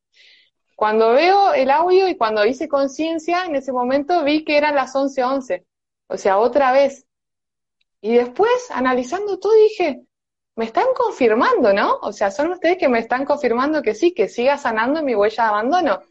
Cuando 0.74 1.12
veo 1.12 1.52
el 1.52 1.70
audio 1.70 2.08
y 2.08 2.16
cuando 2.16 2.44
hice 2.44 2.66
conciencia, 2.66 3.44
en 3.44 3.54
ese 3.54 3.70
momento 3.70 4.24
vi 4.24 4.44
que 4.44 4.56
eran 4.56 4.74
las 4.74 4.94
11:11. 4.96 5.64
O 6.08 6.16
sea, 6.16 6.38
otra 6.38 6.72
vez. 6.72 7.06
Y 8.00 8.14
después, 8.16 8.50
analizando 8.70 9.38
todo, 9.38 9.52
dije, 9.54 10.02
me 10.60 10.66
están 10.66 10.88
confirmando, 10.94 11.72
¿no? 11.72 11.96
O 12.02 12.12
sea, 12.12 12.30
son 12.30 12.52
ustedes 12.52 12.76
que 12.76 12.90
me 12.90 12.98
están 12.98 13.24
confirmando 13.24 13.80
que 13.80 13.94
sí, 13.94 14.12
que 14.12 14.28
siga 14.28 14.58
sanando 14.58 15.02
mi 15.02 15.14
huella 15.14 15.44
de 15.44 15.48
abandono. 15.48 16.02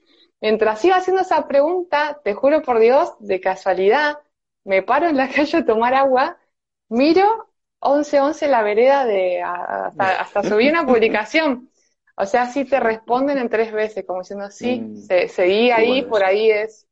Mientras 0.41 0.81
siga 0.81 0.95
haciendo 0.95 1.21
esa 1.21 1.47
pregunta, 1.47 2.19
te 2.23 2.33
juro 2.33 2.63
por 2.63 2.79
Dios, 2.79 3.13
de 3.19 3.39
casualidad, 3.39 4.17
me 4.63 4.81
paro 4.81 5.07
en 5.07 5.17
la 5.17 5.29
calle 5.35 5.59
a 5.59 5.65
tomar 5.65 5.93
agua, 5.93 6.39
miro 6.87 7.47
1111 7.79 8.47
la 8.47 8.63
vereda 8.63 9.05
de 9.05 9.39
hasta, 9.43 10.19
hasta 10.19 10.41
subí 10.41 10.67
una 10.67 10.83
publicación. 10.83 11.69
O 12.17 12.25
sea, 12.25 12.47
sí 12.47 12.65
te 12.65 12.79
responden 12.79 13.37
en 13.37 13.49
tres 13.49 13.71
veces, 13.71 14.03
como 14.03 14.21
diciendo, 14.21 14.49
sí, 14.49 14.79
mm. 14.79 14.95
se, 14.95 15.27
seguí 15.27 15.69
ahí, 15.69 16.01
por 16.01 16.23
ahí 16.23 16.49
es. 16.49 16.87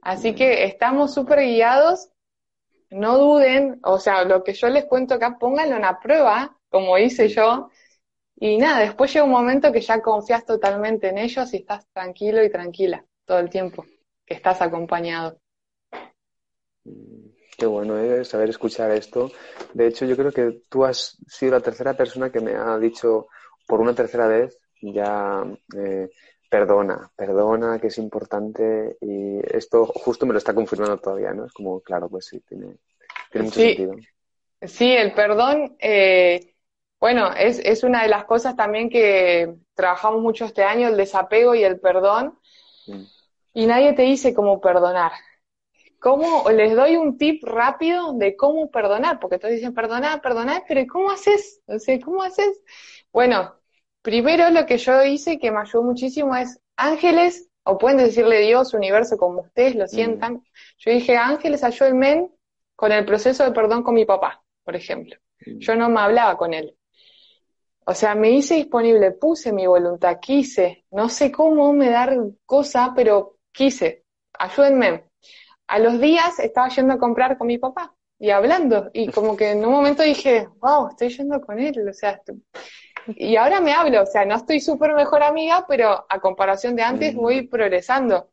Así 0.00 0.34
que 0.34 0.64
estamos 0.64 1.14
súper 1.14 1.42
guiados. 1.42 2.10
No 2.90 3.18
duden, 3.18 3.78
o 3.84 4.00
sea, 4.00 4.24
lo 4.24 4.42
que 4.42 4.52
yo 4.52 4.68
les 4.68 4.86
cuento 4.86 5.14
acá, 5.14 5.38
pónganlo 5.38 5.76
en 5.76 5.82
la 5.82 6.00
prueba, 6.00 6.58
como 6.72 6.98
hice 6.98 7.28
yo. 7.28 7.70
Y 8.36 8.56
nada, 8.56 8.80
después 8.80 9.12
llega 9.12 9.24
un 9.24 9.30
momento 9.30 9.70
que 9.70 9.80
ya 9.80 10.02
confías 10.02 10.44
totalmente 10.44 11.08
en 11.08 11.18
ellos 11.18 11.54
y 11.54 11.58
estás 11.58 11.86
tranquilo 11.92 12.42
y 12.42 12.50
tranquila 12.50 13.04
todo 13.24 13.38
el 13.38 13.48
tiempo 13.48 13.84
que 14.26 14.34
estás 14.34 14.60
acompañado. 14.60 15.38
Mm, 16.84 17.28
qué 17.56 17.66
bueno 17.66 17.96
es 17.98 18.26
saber 18.26 18.48
escuchar 18.48 18.90
esto. 18.90 19.30
De 19.72 19.86
hecho, 19.86 20.06
yo 20.06 20.16
creo 20.16 20.32
que 20.32 20.62
tú 20.68 20.84
has 20.84 21.16
sido 21.28 21.52
la 21.52 21.60
tercera 21.60 21.94
persona 21.94 22.32
que 22.32 22.40
me 22.40 22.56
ha 22.56 22.76
dicho 22.78 23.28
por 23.68 23.80
una 23.80 23.94
tercera 23.94 24.26
vez 24.26 24.58
ya 24.82 25.44
eh, 25.76 26.10
perdona, 26.50 27.10
perdona, 27.16 27.78
que 27.78 27.86
es 27.86 27.98
importante 27.98 28.96
y 29.00 29.38
esto 29.56 29.86
justo 29.86 30.26
me 30.26 30.32
lo 30.32 30.38
está 30.38 30.52
confirmando 30.52 30.98
todavía, 30.98 31.32
¿no? 31.32 31.46
Es 31.46 31.52
como, 31.52 31.80
claro, 31.80 32.08
pues 32.08 32.26
sí, 32.26 32.40
tiene, 32.40 32.78
tiene 33.30 33.44
mucho 33.44 33.60
sentido. 33.60 33.94
Sí, 34.60 34.92
el 34.92 35.14
perdón, 35.14 35.76
eh, 35.78 36.51
bueno, 37.02 37.32
es, 37.32 37.58
es 37.58 37.82
una 37.82 38.04
de 38.04 38.08
las 38.08 38.26
cosas 38.26 38.54
también 38.54 38.88
que 38.88 39.56
trabajamos 39.74 40.22
mucho 40.22 40.44
este 40.44 40.62
año, 40.62 40.86
el 40.86 40.96
desapego 40.96 41.52
y 41.56 41.64
el 41.64 41.80
perdón. 41.80 42.38
Y 43.52 43.66
nadie 43.66 43.92
te 43.94 44.02
dice 44.02 44.32
cómo 44.32 44.60
perdonar. 44.60 45.10
¿Cómo 45.98 46.48
les 46.48 46.76
doy 46.76 46.94
un 46.94 47.18
tip 47.18 47.42
rápido 47.42 48.12
de 48.12 48.36
cómo 48.36 48.70
perdonar? 48.70 49.18
Porque 49.18 49.40
todos 49.40 49.52
dicen 49.52 49.74
perdonar, 49.74 50.22
perdonar, 50.22 50.62
pero 50.68 50.80
¿cómo 50.86 51.10
haces? 51.10 51.60
O 51.66 51.76
sea, 51.80 51.98
¿cómo 51.98 52.22
haces? 52.22 52.60
Bueno, 53.12 53.52
primero 54.00 54.50
lo 54.50 54.64
que 54.64 54.78
yo 54.78 55.02
hice 55.02 55.40
que 55.40 55.50
me 55.50 55.58
ayudó 55.58 55.82
muchísimo 55.82 56.36
es 56.36 56.60
ángeles, 56.76 57.48
o 57.64 57.78
pueden 57.78 57.98
decirle 57.98 58.42
Dios, 58.42 58.74
universo, 58.74 59.16
como 59.16 59.40
ustedes 59.40 59.74
lo 59.74 59.86
mm. 59.86 59.88
sientan. 59.88 60.44
Yo 60.78 60.92
dije, 60.92 61.16
ángeles, 61.16 61.64
ayúdenme 61.64 62.30
con 62.76 62.92
el 62.92 63.04
proceso 63.04 63.42
de 63.42 63.50
perdón 63.50 63.82
con 63.82 63.94
mi 63.94 64.04
papá, 64.04 64.44
por 64.62 64.76
ejemplo. 64.76 65.16
Mm. 65.44 65.58
Yo 65.58 65.74
no 65.74 65.88
me 65.88 66.00
hablaba 66.00 66.38
con 66.38 66.54
él. 66.54 66.76
O 67.84 67.94
sea, 67.94 68.14
me 68.14 68.30
hice 68.30 68.54
disponible, 68.54 69.12
puse 69.12 69.52
mi 69.52 69.66
voluntad, 69.66 70.18
quise, 70.20 70.84
no 70.90 71.08
sé 71.08 71.32
cómo 71.32 71.72
me 71.72 71.90
dar 71.90 72.16
cosa, 72.46 72.92
pero 72.94 73.38
quise, 73.52 74.04
ayúdenme 74.38 75.12
a 75.72 75.78
los 75.78 75.98
días 75.98 76.38
estaba 76.38 76.68
yendo 76.68 76.92
a 76.92 76.98
comprar 76.98 77.38
con 77.38 77.46
mi 77.46 77.56
papá 77.56 77.94
y 78.18 78.28
hablando. 78.28 78.90
Y 78.92 79.08
como 79.10 79.34
que 79.34 79.52
en 79.52 79.64
un 79.64 79.72
momento 79.72 80.02
dije, 80.02 80.46
wow, 80.60 80.88
estoy 80.90 81.08
yendo 81.08 81.40
con 81.40 81.58
él. 81.58 81.88
O 81.88 81.92
sea, 81.94 82.20
y 83.06 83.36
ahora 83.36 83.62
me 83.62 83.72
hablo. 83.72 84.02
O 84.02 84.06
sea, 84.06 84.26
no 84.26 84.36
estoy 84.36 84.60
súper 84.60 84.92
mejor 84.92 85.22
amiga, 85.22 85.64
pero 85.66 86.04
a 86.06 86.20
comparación 86.20 86.76
de 86.76 86.82
antes 86.82 87.14
voy 87.14 87.44
mm. 87.44 87.48
progresando. 87.48 88.30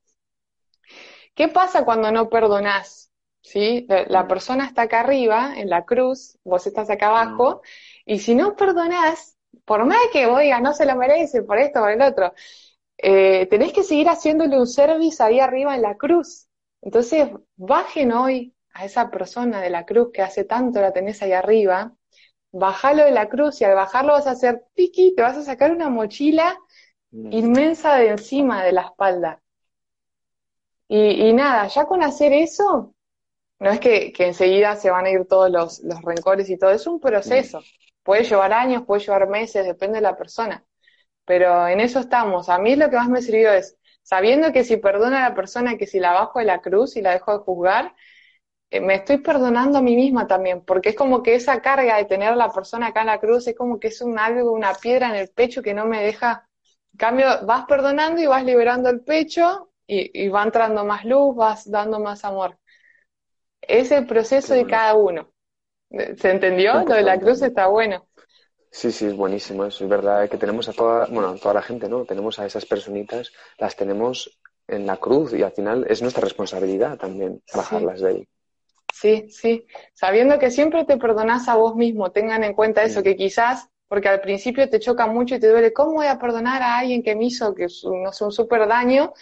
¿Qué 1.34 1.48
pasa 1.48 1.86
cuando 1.86 2.12
no 2.12 2.28
perdonás? 2.28 3.10
¿Sí? 3.42 3.88
La, 3.88 4.28
persona 4.28 4.66
está 4.66 4.82
acá 4.82 5.00
arriba, 5.00 5.54
en 5.56 5.70
la 5.70 5.86
cruz, 5.86 6.38
vos 6.44 6.68
estás 6.68 6.90
acá 6.90 7.08
abajo, 7.08 7.62
y 8.06 8.20
si 8.20 8.36
no 8.36 8.58
perdonás, 8.58 9.38
por 9.70 9.86
más 9.86 10.00
que 10.12 10.26
oiga, 10.26 10.60
no 10.60 10.74
se 10.74 10.84
lo 10.88 10.96
merece, 10.96 11.44
por 11.44 11.60
esto, 11.60 11.82
por 11.82 11.92
el 11.92 12.02
otro, 12.02 12.34
eh, 12.98 13.46
tenés 13.52 13.72
que 13.72 13.84
seguir 13.84 14.10
haciéndole 14.10 14.58
un 14.58 14.66
service 14.66 15.22
ahí 15.22 15.40
arriba 15.40 15.76
en 15.76 15.84
la 15.84 15.96
cruz. 15.96 16.48
Entonces, 16.82 17.30
bajen 17.56 18.12
hoy 18.12 18.56
a 18.74 18.86
esa 18.86 19.12
persona 19.12 19.62
de 19.62 19.70
la 19.70 19.86
cruz 19.86 20.10
que 20.12 20.24
hace 20.24 20.44
tanto 20.44 20.82
la 20.82 20.92
tenés 20.92 21.22
ahí 21.22 21.34
arriba, 21.34 21.94
bajalo 22.52 23.04
de 23.04 23.12
la 23.12 23.30
cruz 23.30 23.62
y 23.62 23.66
al 23.66 23.76
bajarlo 23.76 24.14
vas 24.14 24.26
a 24.26 24.32
hacer 24.32 24.66
tiki, 24.74 25.14
te 25.16 25.22
vas 25.22 25.38
a 25.38 25.44
sacar 25.44 25.72
una 25.72 25.88
mochila 25.88 26.58
mm. 27.12 27.32
inmensa 27.32 27.96
de 27.98 28.08
encima 28.08 28.64
de 28.64 28.72
la 28.72 28.82
espalda. 28.82 29.40
Y, 30.88 31.32
nada, 31.34 31.68
ya 31.68 31.86
con 31.86 32.02
hacer 32.02 32.34
eso, 32.34 32.96
no 33.60 33.70
es 33.70 33.80
que, 33.80 34.12
enseguida 34.18 34.76
se 34.78 34.90
van 34.90 35.06
a 35.06 35.12
ir 35.12 35.28
todos 35.28 35.52
los, 35.52 35.80
los 35.84 36.02
rencores 36.02 36.50
y 36.50 36.58
todo, 36.58 36.72
es 36.72 36.88
un 36.88 37.00
proceso. 37.00 37.60
Mm. 37.60 37.89
Puede 38.10 38.24
llevar 38.24 38.54
años, 38.54 38.86
puede 38.88 39.04
llevar 39.04 39.30
meses, 39.30 39.68
depende 39.68 39.98
de 39.98 40.02
la 40.02 40.18
persona. 40.18 40.66
Pero 41.26 41.68
en 41.68 41.80
eso 41.80 42.00
estamos. 42.00 42.50
A 42.50 42.58
mí 42.58 42.76
lo 42.76 42.90
que 42.90 42.96
más 42.96 43.08
me 43.08 43.22
sirvió 43.22 43.54
es 43.54 43.78
sabiendo 44.02 44.52
que 44.52 44.64
si 44.64 44.78
perdono 44.78 45.16
a 45.16 45.30
la 45.30 45.36
persona, 45.36 45.78
que 45.78 45.86
si 45.86 46.00
la 46.00 46.14
bajo 46.14 46.40
de 46.40 46.46
la 46.46 46.60
cruz 46.60 46.96
y 46.96 47.04
la 47.04 47.12
dejo 47.12 47.38
de 47.38 47.44
juzgar, 47.44 47.96
eh, 48.72 48.80
me 48.82 48.96
estoy 48.96 49.20
perdonando 49.20 49.78
a 49.78 49.84
mí 49.84 49.96
misma 49.96 50.26
también, 50.26 50.66
porque 50.66 50.90
es 50.90 50.96
como 50.96 51.22
que 51.22 51.36
esa 51.36 51.62
carga 51.62 51.98
de 51.98 52.06
tener 52.06 52.30
a 52.30 52.36
la 52.36 52.50
persona 52.50 52.88
acá 52.88 53.02
en 53.02 53.08
la 53.08 53.20
cruz 53.20 53.48
es 53.48 53.56
como 53.56 53.80
que 53.80 53.90
es 53.90 54.02
un 54.02 54.18
algo, 54.18 54.54
una 54.54 54.74
piedra 54.74 55.10
en 55.10 55.16
el 55.16 55.30
pecho 55.30 55.62
que 55.62 55.76
no 55.76 55.86
me 55.86 56.02
deja. 56.02 56.50
En 56.94 56.98
cambio, 56.98 57.28
vas 57.46 57.66
perdonando 57.68 58.20
y 58.24 58.26
vas 58.26 58.44
liberando 58.44 58.90
el 58.90 59.02
pecho 59.02 59.70
y, 59.86 60.30
va 60.30 60.42
entrando 60.42 60.84
más 60.84 61.06
luz, 61.06 61.36
vas 61.36 61.70
dando 61.70 62.00
más 62.00 62.26
amor. 62.26 62.58
Es 63.62 63.92
el 63.92 64.08
proceso 64.08 64.56
de 64.56 64.66
cada 64.66 64.96
uno. 64.96 65.32
¿Se 65.90 66.30
entendió? 66.30 66.74
Lo 66.84 66.94
de 66.94 67.02
la 67.02 67.20
cruz 67.20 67.42
está 67.42 67.68
bueno. 67.68 68.08
Sí, 68.72 68.92
sí, 68.92 69.08
es 69.08 69.16
buenísimo 69.16 69.66
eso. 69.66 69.84
Es 69.84 69.90
verdad 69.90 70.30
que 70.30 70.38
tenemos 70.38 70.70
a 70.70 70.74
toda, 70.74 71.08
bueno, 71.08 71.30
a 71.30 71.36
toda 71.36 71.56
la 71.56 71.62
gente, 71.62 71.90
¿no? 71.90 72.06
Tenemos 72.06 72.38
a 72.38 72.46
esas 72.46 72.66
personitas, 72.66 73.32
las 73.58 73.76
tenemos 73.76 74.40
en 74.68 74.86
la 74.86 74.98
cruz 74.98 75.34
y 75.34 75.42
al 75.42 75.52
final 75.52 75.86
es 75.90 76.02
nuestra 76.02 76.22
responsabilidad 76.22 76.98
también 76.98 77.42
bajarlas 77.54 78.02
de 78.02 78.10
ahí. 78.10 78.28
Sí, 78.94 79.30
sí. 79.30 79.66
Sabiendo 79.94 80.38
que 80.38 80.52
siempre 80.52 80.86
te 80.86 80.98
perdonás 80.98 81.48
a 81.48 81.56
vos 81.56 81.76
mismo, 81.76 82.12
tengan 82.12 82.44
en 82.44 82.54
cuenta 82.54 82.84
eso, 82.84 83.02
que 83.02 83.16
quizás, 83.16 83.70
porque 83.88 84.10
al 84.10 84.22
principio 84.22 84.70
te 84.70 84.80
choca 84.80 85.08
mucho 85.08 85.36
y 85.36 85.40
te 85.40 85.48
duele, 85.48 85.74
¿cómo 85.74 85.94
voy 85.94 86.08
a 86.08 86.20
perdonar 86.20 86.62
a 86.62 86.78
alguien 86.78 87.02
que 87.02 87.16
me 87.16 87.26
hizo 87.26 87.56
que 87.56 87.68
no 88.04 88.12
sé, 88.12 88.24
un 88.24 88.32
súper 88.32 88.68
daño? 88.68 89.14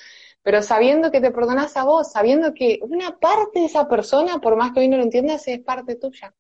Pero 0.42 0.62
sabiendo 0.62 1.12
que 1.12 1.22
te 1.22 1.32
perdonás 1.32 1.78
a 1.78 1.84
vos, 1.84 2.12
sabiendo 2.12 2.54
que 2.54 2.80
una 2.82 3.18
parte 3.18 3.60
de 3.60 3.66
esa 3.66 3.88
persona, 3.88 4.40
por 4.40 4.56
más 4.56 4.74
que 4.74 4.82
hoy 4.82 4.88
no 4.88 4.98
lo 4.98 5.04
entiendas, 5.04 5.48
es 5.48 5.60
parte 5.60 5.96
tuya. 5.96 6.34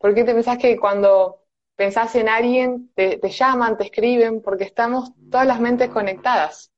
¿Por 0.00 0.14
qué 0.14 0.24
te 0.24 0.32
pensás 0.32 0.56
que 0.56 0.78
cuando 0.78 1.44
pensás 1.76 2.14
en 2.14 2.28
alguien, 2.30 2.90
te, 2.94 3.20
llaman, 3.22 3.76
te 3.76 3.84
escriben, 3.84 4.40
porque 4.40 4.64
estamos 4.64 5.12
todas 5.30 5.46
las 5.46 5.60
mentes 5.60 5.90
conectadas. 5.90 6.72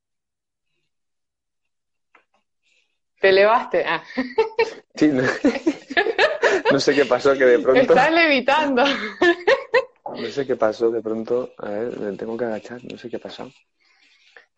Te 3.21 3.29
elevaste. 3.29 3.85
Ah. 3.87 4.03
Sí, 4.95 5.09
no, 5.09 6.79
sé 6.79 6.95
qué 6.95 7.07
pasó, 7.07 7.33
que 7.33 7.47
de 7.47 7.59
pronto. 7.59 7.81
Estás 7.81 8.13
levitando. 8.13 8.85
No 10.05 10.27
sé 10.27 10.47
qué 10.47 10.57
pasó, 10.57 10.91
de 10.91 11.01
pronto. 11.01 11.55
A 11.57 11.71
ver, 11.71 11.99
me 11.99 12.15
tengo 12.19 12.37
que 12.37 12.45
agachar, 12.45 12.81
no 12.85 12.99
sé 12.99 13.09
qué 13.09 13.19
pasó. 13.19 13.51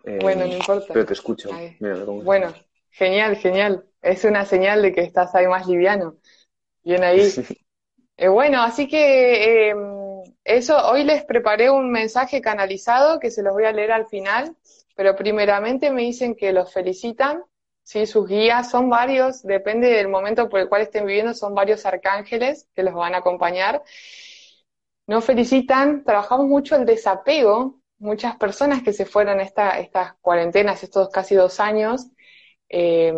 Eh, 0.02 0.18
bueno, 0.20 0.44
no 0.46 0.52
importa. 0.52 0.92
Pero 0.92 1.06
te 1.06 1.12
escucho. 1.12 1.50
bueno, 2.24 2.52
genial, 2.90 3.36
genial. 3.36 3.84
Es 4.02 4.24
una 4.24 4.44
señal 4.44 4.82
de 4.82 4.92
que 4.92 5.02
estás 5.02 5.32
ahí 5.36 5.46
más 5.46 5.68
liviano. 5.68 6.16
Bien 6.82 7.04
ahí. 7.04 7.20
Eh, 8.16 8.28
bueno, 8.28 8.62
así 8.62 8.86
que 8.88 9.70
em, 9.70 9.78
eso, 10.44 10.76
hoy 10.88 11.04
les 11.04 11.24
preparé 11.24 11.70
un 11.70 11.90
mensaje 11.90 12.40
canalizado 12.40 13.18
que 13.18 13.30
se 13.30 13.42
los 13.42 13.52
voy 13.52 13.64
a 13.64 13.72
leer 13.72 13.92
al 13.92 14.06
final, 14.06 14.56
pero 14.94 15.16
primeramente 15.16 15.90
me 15.90 16.02
dicen 16.02 16.36
que 16.36 16.52
los 16.52 16.72
felicitan, 16.72 17.42
¿sí? 17.82 18.06
Sus 18.06 18.28
guías 18.28 18.70
son 18.70 18.88
varios, 18.88 19.42
depende 19.42 19.88
del 19.88 20.08
momento 20.08 20.48
por 20.48 20.60
el 20.60 20.68
cual 20.68 20.82
estén 20.82 21.06
viviendo, 21.06 21.34
son 21.34 21.54
varios 21.54 21.84
arcángeles 21.86 22.68
que 22.74 22.84
los 22.84 22.94
van 22.94 23.14
a 23.14 23.18
acompañar. 23.18 23.82
Nos 25.06 25.24
felicitan, 25.24 26.04
trabajamos 26.04 26.46
mucho 26.46 26.76
el 26.76 26.86
desapego, 26.86 27.80
muchas 27.98 28.36
personas 28.36 28.82
que 28.82 28.92
se 28.92 29.04
fueron 29.06 29.40
esta, 29.40 29.78
estas 29.78 30.14
cuarentenas, 30.20 30.82
estos 30.82 31.10
casi 31.10 31.34
dos 31.34 31.60
años, 31.60 32.06
eh, 32.68 33.12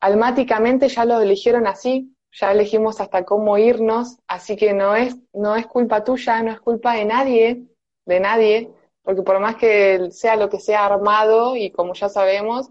almáticamente 0.00 0.88
ya 0.88 1.04
lo 1.04 1.20
eligieron 1.20 1.66
así, 1.66 2.11
ya 2.32 2.52
elegimos 2.52 3.00
hasta 3.00 3.24
cómo 3.24 3.58
irnos, 3.58 4.18
así 4.26 4.56
que 4.56 4.72
no 4.72 4.96
es, 4.96 5.16
no 5.32 5.54
es 5.54 5.66
culpa 5.66 6.02
tuya, 6.02 6.42
no 6.42 6.50
es 6.50 6.60
culpa 6.60 6.94
de 6.94 7.04
nadie, 7.04 7.66
de 8.06 8.20
nadie, 8.20 8.70
porque 9.02 9.22
por 9.22 9.38
más 9.38 9.56
que 9.56 10.10
sea 10.10 10.36
lo 10.36 10.48
que 10.48 10.58
sea 10.58 10.86
armado 10.86 11.56
y 11.56 11.70
como 11.70 11.92
ya 11.94 12.08
sabemos, 12.08 12.70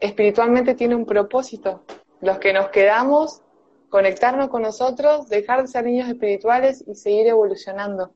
espiritualmente 0.00 0.74
tiene 0.74 0.94
un 0.94 1.06
propósito. 1.06 1.84
Los 2.20 2.38
que 2.38 2.52
nos 2.52 2.68
quedamos, 2.68 3.40
conectarnos 3.88 4.48
con 4.48 4.62
nosotros, 4.62 5.28
dejar 5.28 5.62
de 5.62 5.68
ser 5.68 5.84
niños 5.84 6.08
espirituales 6.08 6.84
y 6.86 6.94
seguir 6.94 7.26
evolucionando. 7.28 8.14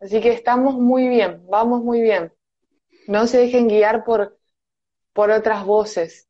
Así 0.00 0.20
que 0.20 0.32
estamos 0.32 0.74
muy 0.74 1.08
bien, 1.08 1.46
vamos 1.48 1.82
muy 1.82 2.02
bien. 2.02 2.32
No 3.08 3.26
se 3.26 3.38
dejen 3.38 3.68
guiar 3.68 4.04
por, 4.04 4.38
por 5.14 5.30
otras 5.30 5.64
voces 5.64 6.28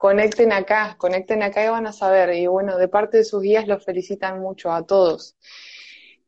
conecten 0.00 0.50
acá, 0.50 0.94
conecten 0.96 1.42
acá 1.42 1.62
y 1.62 1.68
van 1.68 1.86
a 1.86 1.92
saber. 1.92 2.34
Y 2.34 2.46
bueno, 2.46 2.78
de 2.78 2.88
parte 2.88 3.18
de 3.18 3.24
sus 3.24 3.42
guías 3.42 3.68
los 3.68 3.84
felicitan 3.84 4.40
mucho 4.40 4.72
a 4.72 4.86
todos. 4.86 5.36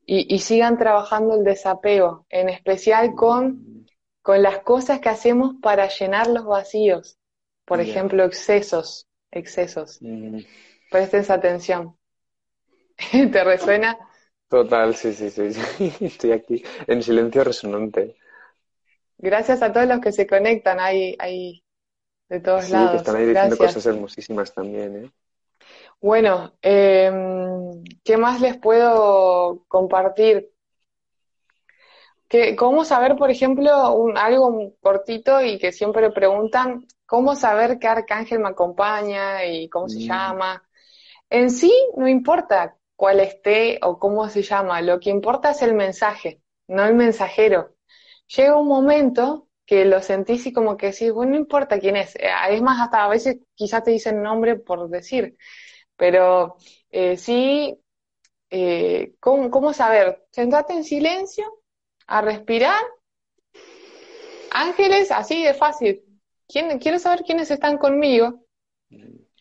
Y, 0.05 0.37
sigan 0.39 0.77
trabajando 0.77 1.33
el 1.33 1.43
desapego, 1.43 2.27
en 2.29 2.49
especial 2.49 3.15
con, 3.15 3.87
con 4.21 4.43
las 4.43 4.59
cosas 4.59 4.99
que 4.99 5.09
hacemos 5.09 5.55
para 5.59 5.87
llenar 5.87 6.27
los 6.27 6.45
vacíos. 6.45 7.17
Por 7.65 7.81
ejemplo, 7.81 8.23
excesos, 8.25 9.07
excesos. 9.31 9.97
Mm. 10.01 10.41
Presten 10.91 11.25
atención. 11.31 11.97
¿Te 13.11 13.43
resuena? 13.43 13.97
Total, 14.49 14.93
sí, 14.93 15.13
sí, 15.13 15.31
sí, 15.31 15.51
sí. 15.51 15.93
Estoy 16.05 16.33
aquí 16.33 16.63
en 16.85 17.01
silencio 17.01 17.43
resonante. 17.43 18.17
Gracias 19.17 19.63
a 19.63 19.73
todos 19.73 19.87
los 19.87 19.99
que 19.99 20.11
se 20.11 20.27
conectan. 20.27 20.79
Hay, 20.79 21.15
hay 21.17 21.62
de 22.29 22.39
todos 22.39 22.69
lados. 22.69 22.91
que 22.91 22.97
están 22.97 23.15
ahí 23.15 23.25
diciendo 23.27 23.57
cosas 23.57 23.85
hermosísimas 23.85 24.53
también, 24.53 25.05
¿eh? 25.05 25.11
Bueno, 26.01 26.53
em, 26.61 27.81
¿qué 28.03 28.17
más 28.17 28.41
les 28.41 28.57
puedo 28.57 29.63
compartir? 29.67 30.51
¿Cómo 32.57 32.83
saber, 32.83 33.15
por 33.15 33.29
ejemplo, 33.29 33.93
un, 33.93 34.17
algo 34.17 34.73
cortito 34.81 35.41
y 35.41 35.59
que 35.59 35.71
siempre 35.71 36.09
preguntan, 36.11 36.87
cómo 37.05 37.35
saber 37.35 37.77
qué 37.77 37.87
arcángel 37.87 38.39
me 38.39 38.49
acompaña 38.49 39.45
y 39.45 39.69
cómo 39.69 39.87
se 39.87 39.99
mm. 39.99 40.01
llama? 40.01 40.63
En 41.29 41.51
sí, 41.51 41.71
no 41.95 42.07
importa 42.07 42.75
cuál 42.95 43.19
esté 43.19 43.79
o 43.83 43.99
cómo 43.99 44.27
se 44.29 44.41
llama, 44.41 44.81
lo 44.81 44.99
que 44.99 45.09
importa 45.09 45.51
es 45.51 45.61
el 45.61 45.73
mensaje, 45.73 46.41
no 46.67 46.83
el 46.83 46.95
mensajero. 46.95 47.75
Llega 48.35 48.57
un 48.57 48.67
momento 48.67 49.47
que 49.65 49.85
lo 49.85 50.01
sentís 50.01 50.45
y 50.45 50.53
como 50.53 50.77
que 50.77 50.87
decís, 50.87 51.11
bueno, 51.11 51.31
no 51.31 51.37
importa 51.37 51.79
quién 51.79 51.95
es. 51.95 52.15
Eh, 52.15 52.29
es 52.49 52.61
más, 52.61 52.81
hasta 52.81 53.05
a 53.05 53.09
veces 53.09 53.37
quizás 53.55 53.83
te 53.83 53.91
dicen 53.91 54.21
nombre 54.21 54.55
por 54.57 54.89
decir, 54.89 55.37
pero 55.95 56.57
eh, 56.91 57.17
sí, 57.17 57.77
eh, 58.49 59.13
¿cómo, 59.19 59.49
¿cómo, 59.49 59.73
saber? 59.73 60.25
Sentate 60.31 60.73
en 60.73 60.83
silencio, 60.83 61.45
a 62.07 62.21
respirar. 62.21 62.81
Ángeles, 64.51 65.11
así 65.11 65.43
de 65.43 65.53
fácil. 65.53 66.03
¿Quién, 66.47 66.77
quiero 66.79 66.99
saber 66.99 67.23
quiénes 67.23 67.49
están 67.49 67.77
conmigo. 67.77 68.45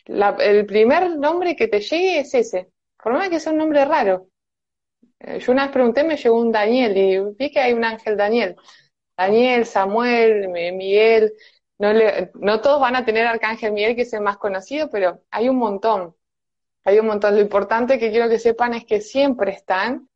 el 0.07 0.67
primer 0.67 1.17
nombre 1.19 1.55
que 1.57 1.69
te 1.69 1.81
llegue 1.81 2.21
es 2.21 2.35
ese. 2.35 2.71
Por 3.03 3.13
más 3.13 3.29
que 3.29 3.41
sea 3.41 3.53
un 3.53 3.59
nombre 3.59 3.85
raro. 3.85 4.29
Yo 5.39 5.53
una 5.53 5.65
vez 5.65 5.73
pregunté, 5.73 6.05
me 6.05 6.17
llegó 6.17 6.41
un 6.41 6.51
Daniel 6.51 6.97
y 6.97 7.19
vi 7.37 7.51
que 7.51 7.61
hay 7.61 7.73
un 7.75 7.85
ángel 7.85 8.17
Daniel. 8.17 8.57
Daniel, 9.17 9.67
Samuel, 9.67 10.49
Miguel, 10.49 11.35
no, 11.79 11.93
le, 11.93 12.31
no 12.35 12.61
todos 12.61 12.81
van 12.81 12.97
a 12.97 13.05
tener 13.05 13.27
Arcángel 13.27 13.73
Miguel, 13.73 13.97
que 13.97 14.03
es 14.03 14.13
el 14.13 14.21
más 14.21 14.37
conocido, 14.39 14.89
pero 14.91 15.23
hay 15.31 15.49
un 15.49 15.57
montón. 15.57 16.15
Hay 16.85 16.99
un 16.99 17.07
montón. 17.07 17.35
Lo 17.37 17.41
importante 17.41 17.99
que 17.99 18.11
quiero 18.11 18.29
que 18.29 18.39
sepan 18.39 18.75
es 18.75 18.85
que 18.85 19.01
siempre 19.01 19.53
están, 19.53 20.09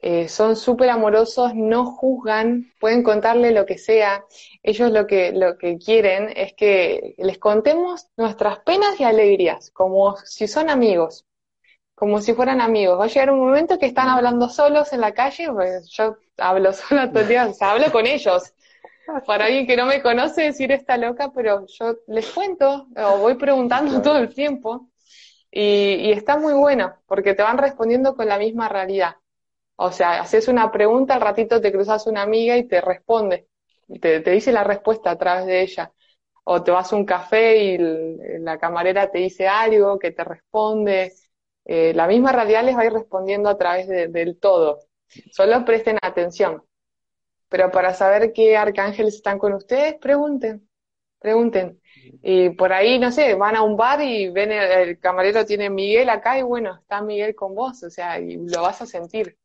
eh, 0.00 0.28
son 0.28 0.56
súper 0.56 0.90
amorosos, 0.90 1.54
no 1.54 1.86
juzgan, 1.86 2.72
pueden 2.80 3.02
contarle 3.02 3.52
lo 3.52 3.66
que 3.66 3.78
sea. 3.78 4.24
Ellos 4.62 4.92
lo 4.92 5.06
que, 5.06 5.32
lo 5.32 5.58
que 5.58 5.78
quieren 5.78 6.32
es 6.36 6.54
que 6.54 7.14
les 7.18 7.38
contemos 7.38 8.06
nuestras 8.16 8.60
penas 8.60 9.00
y 9.00 9.04
alegrías, 9.04 9.70
como 9.70 10.16
si 10.18 10.48
son 10.48 10.70
amigos 10.70 11.24
como 11.98 12.20
si 12.20 12.32
fueran 12.32 12.60
amigos. 12.60 12.98
Va 12.98 13.06
a 13.06 13.08
llegar 13.08 13.32
un 13.32 13.40
momento 13.40 13.76
que 13.78 13.86
están 13.86 14.08
hablando 14.08 14.48
solos 14.48 14.92
en 14.92 15.00
la 15.00 15.14
calle, 15.14 15.50
pues 15.52 15.88
yo 15.90 16.16
hablo 16.38 16.72
sola 16.72 17.10
todo 17.10 17.20
el 17.20 17.28
día, 17.28 17.46
o 17.46 17.52
sea, 17.52 17.72
hablo 17.72 17.90
con 17.92 18.06
ellos. 18.06 18.54
Para 19.26 19.46
alguien 19.46 19.66
que 19.66 19.76
no 19.76 19.86
me 19.86 20.02
conoce 20.02 20.42
decir 20.42 20.70
está 20.72 20.96
loca, 20.96 21.32
pero 21.34 21.66
yo 21.66 21.96
les 22.08 22.30
cuento 22.30 22.88
o 22.96 23.18
voy 23.18 23.34
preguntando 23.34 24.02
todo 24.02 24.18
el 24.18 24.34
tiempo 24.34 24.90
y, 25.50 25.94
y, 25.94 26.12
está 26.12 26.38
muy 26.38 26.52
bueno 26.52 26.94
porque 27.06 27.34
te 27.34 27.42
van 27.42 27.58
respondiendo 27.58 28.14
con 28.14 28.28
la 28.28 28.38
misma 28.38 28.68
realidad. 28.68 29.16
O 29.76 29.92
sea, 29.92 30.20
haces 30.20 30.48
una 30.48 30.70
pregunta, 30.70 31.14
al 31.14 31.20
ratito 31.22 31.60
te 31.60 31.72
cruzas 31.72 32.06
una 32.06 32.22
amiga 32.22 32.56
y 32.56 32.68
te 32.68 32.80
responde, 32.80 33.48
te, 34.00 34.20
te 34.20 34.30
dice 34.32 34.52
la 34.52 34.64
respuesta 34.64 35.10
a 35.10 35.18
través 35.18 35.46
de 35.46 35.62
ella. 35.62 35.92
O 36.44 36.62
te 36.62 36.70
vas 36.70 36.92
a 36.92 36.96
un 36.96 37.04
café 37.04 37.58
y 37.58 37.78
la 38.40 38.58
camarera 38.58 39.10
te 39.10 39.18
dice 39.18 39.46
algo 39.48 39.98
que 39.98 40.12
te 40.12 40.24
responde 40.24 41.12
eh, 41.68 41.92
la 41.94 42.06
misma 42.06 42.32
radial 42.32 42.64
les 42.64 42.76
va 42.76 42.80
a 42.80 42.86
ir 42.86 42.92
respondiendo 42.94 43.50
a 43.50 43.58
través 43.58 43.86
del 43.88 44.38
todo. 44.40 44.80
Solo 45.32 45.64
presten 45.64 45.98
atención. 46.02 46.62
Pero 47.48 47.70
para 47.70 47.94
saber 47.94 48.32
qué 48.32 48.56
arcángeles 48.56 49.14
están 49.14 49.38
con 49.38 49.54
ustedes, 49.54 49.94
pregunten, 49.96 50.68
pregunten. 51.18 51.80
Y 52.22 52.50
por 52.50 52.72
ahí, 52.72 52.98
no 52.98 53.10
sé, 53.10 53.34
van 53.34 53.56
a 53.56 53.62
un 53.62 53.76
bar 53.76 54.02
y 54.02 54.28
ven 54.30 54.52
el, 54.52 54.98
camarero 54.98 55.46
tiene 55.46 55.70
Miguel 55.70 56.10
acá 56.10 56.38
y 56.38 56.42
bueno, 56.42 56.78
está 56.80 57.00
Miguel 57.02 57.34
con 57.34 57.54
vos, 57.54 57.82
o 57.82 57.90
sea, 57.90 58.18
y 58.20 58.36
lo 58.36 58.62
vas 58.62 58.82
a 58.82 58.86
sentir. 58.86 59.38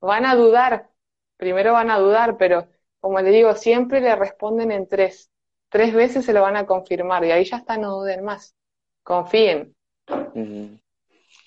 Van 0.00 0.24
a 0.26 0.34
dudar, 0.36 0.90
primero 1.36 1.72
van 1.72 1.90
a 1.90 1.98
dudar, 1.98 2.36
pero 2.38 2.68
como 3.00 3.20
le 3.20 3.30
digo, 3.30 3.54
siempre 3.54 4.00
le 4.00 4.14
responden 4.16 4.70
en 4.72 4.88
tres. 4.88 5.30
Tres 5.68 5.92
veces 5.94 6.24
se 6.24 6.32
lo 6.32 6.42
van 6.42 6.56
a 6.56 6.66
confirmar 6.66 7.24
y 7.24 7.32
ahí 7.32 7.44
ya 7.44 7.58
está, 7.58 7.76
no 7.76 7.98
duden 7.98 8.24
más. 8.24 8.54
Confíen. 9.02 9.74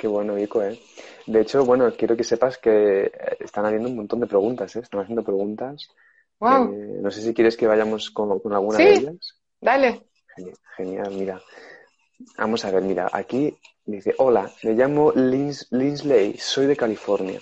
Qué 0.01 0.07
bueno, 0.07 0.33
Vico, 0.33 0.63
¿eh? 0.63 0.79
De 1.27 1.41
hecho, 1.41 1.63
bueno, 1.63 1.93
quiero 1.95 2.17
que 2.17 2.23
sepas 2.23 2.57
que 2.57 3.03
eh, 3.03 3.11
están 3.39 3.67
habiendo 3.67 3.87
un 3.87 3.97
montón 3.97 4.19
de 4.19 4.25
preguntas, 4.25 4.75
¿eh? 4.75 4.79
Están 4.79 5.01
haciendo 5.01 5.23
preguntas. 5.23 5.89
Wow. 6.39 6.73
Eh, 6.73 6.99
no 7.03 7.11
sé 7.11 7.21
si 7.21 7.35
quieres 7.35 7.55
que 7.55 7.67
vayamos 7.67 8.09
con, 8.09 8.39
con 8.39 8.51
alguna 8.51 8.79
de 8.79 8.93
ellas. 8.93 9.39
Dale. 9.61 10.07
Genial, 10.75 11.11
mira. 11.11 11.39
Vamos 12.35 12.65
a 12.65 12.71
ver, 12.71 12.81
mira, 12.81 13.11
aquí 13.13 13.55
dice, 13.85 14.15
hola, 14.17 14.51
me 14.63 14.73
llamo 14.73 15.11
Lins, 15.11 15.67
Linsley, 15.69 16.35
soy 16.39 16.65
de 16.65 16.75
California. 16.75 17.39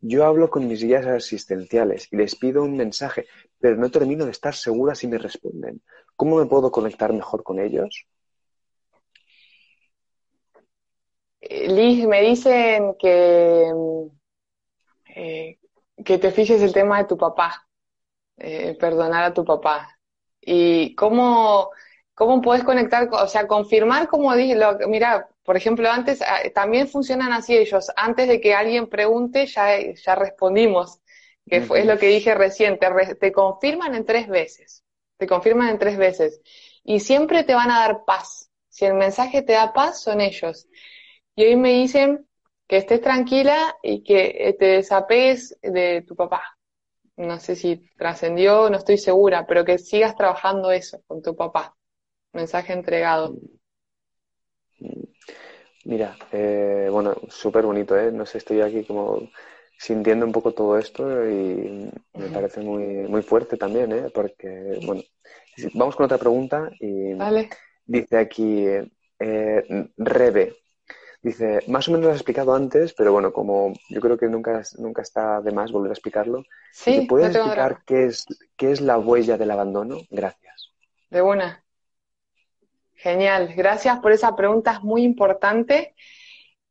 Yo 0.00 0.24
hablo 0.24 0.48
con 0.48 0.66
mis 0.66 0.82
guías 0.82 1.04
asistenciales 1.04 2.08
y 2.10 2.16
les 2.16 2.36
pido 2.36 2.62
un 2.62 2.74
mensaje, 2.74 3.26
pero 3.58 3.76
no 3.76 3.90
termino 3.90 4.24
de 4.24 4.30
estar 4.30 4.54
segura 4.54 4.94
si 4.94 5.08
me 5.08 5.18
responden. 5.18 5.82
¿Cómo 6.16 6.38
me 6.38 6.46
puedo 6.46 6.70
conectar 6.72 7.12
mejor 7.12 7.42
con 7.42 7.60
ellos? 7.60 8.06
Liz, 11.68 12.06
me 12.06 12.22
dicen 12.22 12.94
que, 12.98 13.72
eh, 15.14 15.58
que 16.04 16.18
te 16.18 16.30
fijes 16.30 16.62
el 16.62 16.72
tema 16.72 16.98
de 16.98 17.04
tu 17.04 17.16
papá, 17.16 17.66
eh, 18.36 18.76
perdonar 18.78 19.24
a 19.24 19.34
tu 19.34 19.44
papá. 19.44 19.98
Y 20.40 20.94
cómo, 20.94 21.70
cómo 22.14 22.40
puedes 22.42 22.64
conectar, 22.64 23.08
o 23.12 23.26
sea, 23.28 23.46
confirmar 23.46 24.08
como 24.08 24.34
dije, 24.34 24.54
lo, 24.56 24.78
mira, 24.88 25.28
por 25.42 25.56
ejemplo, 25.56 25.90
antes 25.90 26.22
ah, 26.22 26.40
también 26.54 26.88
funcionan 26.88 27.32
así 27.32 27.56
ellos, 27.56 27.90
antes 27.96 28.28
de 28.28 28.40
que 28.40 28.54
alguien 28.54 28.88
pregunte 28.88 29.46
ya, 29.46 29.78
ya 29.80 30.14
respondimos, 30.14 31.00
que 31.48 31.62
fue, 31.62 31.80
es 31.80 31.86
lo 31.86 31.98
que 31.98 32.08
dije 32.08 32.34
recién, 32.34 32.78
te, 32.78 32.88
te 33.16 33.32
confirman 33.32 33.94
en 33.94 34.04
tres 34.04 34.28
veces, 34.28 34.84
te 35.16 35.26
confirman 35.26 35.70
en 35.70 35.78
tres 35.78 35.96
veces. 35.96 36.40
Y 36.84 37.00
siempre 37.00 37.44
te 37.44 37.54
van 37.54 37.70
a 37.70 37.80
dar 37.80 38.04
paz. 38.04 38.50
Si 38.68 38.84
el 38.84 38.94
mensaje 38.94 39.42
te 39.42 39.54
da 39.54 39.72
paz, 39.72 40.02
son 40.02 40.20
ellos. 40.20 40.68
Y 41.38 41.44
hoy 41.44 41.54
me 41.54 41.72
dicen 41.72 42.26
que 42.66 42.78
estés 42.78 43.00
tranquila 43.00 43.76
y 43.80 44.02
que 44.02 44.56
te 44.58 44.66
desapegues 44.66 45.56
de 45.62 46.02
tu 46.02 46.16
papá. 46.16 46.42
No 47.16 47.38
sé 47.38 47.54
si 47.54 47.88
trascendió, 47.96 48.68
no 48.68 48.76
estoy 48.76 48.98
segura, 48.98 49.46
pero 49.46 49.64
que 49.64 49.78
sigas 49.78 50.16
trabajando 50.16 50.72
eso 50.72 51.00
con 51.06 51.22
tu 51.22 51.36
papá. 51.36 51.76
Mensaje 52.32 52.72
entregado. 52.72 53.36
Mira, 55.84 56.16
eh, 56.32 56.88
bueno, 56.90 57.14
súper 57.28 57.66
bonito, 57.66 57.96
¿eh? 57.96 58.10
No 58.10 58.26
sé, 58.26 58.38
estoy 58.38 58.60
aquí 58.60 58.82
como 58.82 59.30
sintiendo 59.78 60.26
un 60.26 60.32
poco 60.32 60.54
todo 60.54 60.76
esto 60.76 61.24
y 61.24 61.88
me 62.14 62.28
parece 62.34 62.62
muy, 62.62 62.84
muy 63.06 63.22
fuerte 63.22 63.56
también, 63.56 63.92
¿eh? 63.92 64.10
Porque, 64.12 64.80
bueno, 64.84 65.02
vamos 65.74 65.94
con 65.94 66.06
otra 66.06 66.18
pregunta 66.18 66.68
y 66.80 67.14
dice 67.86 68.18
aquí, 68.18 68.66
eh, 69.20 69.88
Rebe, 69.96 70.56
Dice, 71.28 71.60
más 71.66 71.86
o 71.86 71.92
menos 71.92 72.06
lo 72.06 72.10
has 72.12 72.16
explicado 72.16 72.54
antes, 72.54 72.94
pero 72.94 73.12
bueno, 73.12 73.34
como 73.34 73.74
yo 73.90 74.00
creo 74.00 74.16
que 74.16 74.28
nunca, 74.28 74.62
nunca 74.78 75.02
está 75.02 75.42
de 75.42 75.52
más 75.52 75.70
volver 75.70 75.90
a 75.90 75.92
explicarlo. 75.92 76.42
Sí, 76.72 77.04
¿Puedes 77.06 77.36
explicar 77.36 77.82
qué 77.84 78.06
es, 78.06 78.24
qué 78.56 78.72
es 78.72 78.80
la 78.80 78.96
huella 78.96 79.36
del 79.36 79.50
abandono? 79.50 79.98
Gracias. 80.08 80.72
De 81.10 81.20
una. 81.20 81.62
Genial, 82.94 83.52
gracias 83.54 83.98
por 84.00 84.12
esa 84.12 84.34
pregunta, 84.34 84.72
es 84.72 84.82
muy 84.82 85.02
importante. 85.02 85.94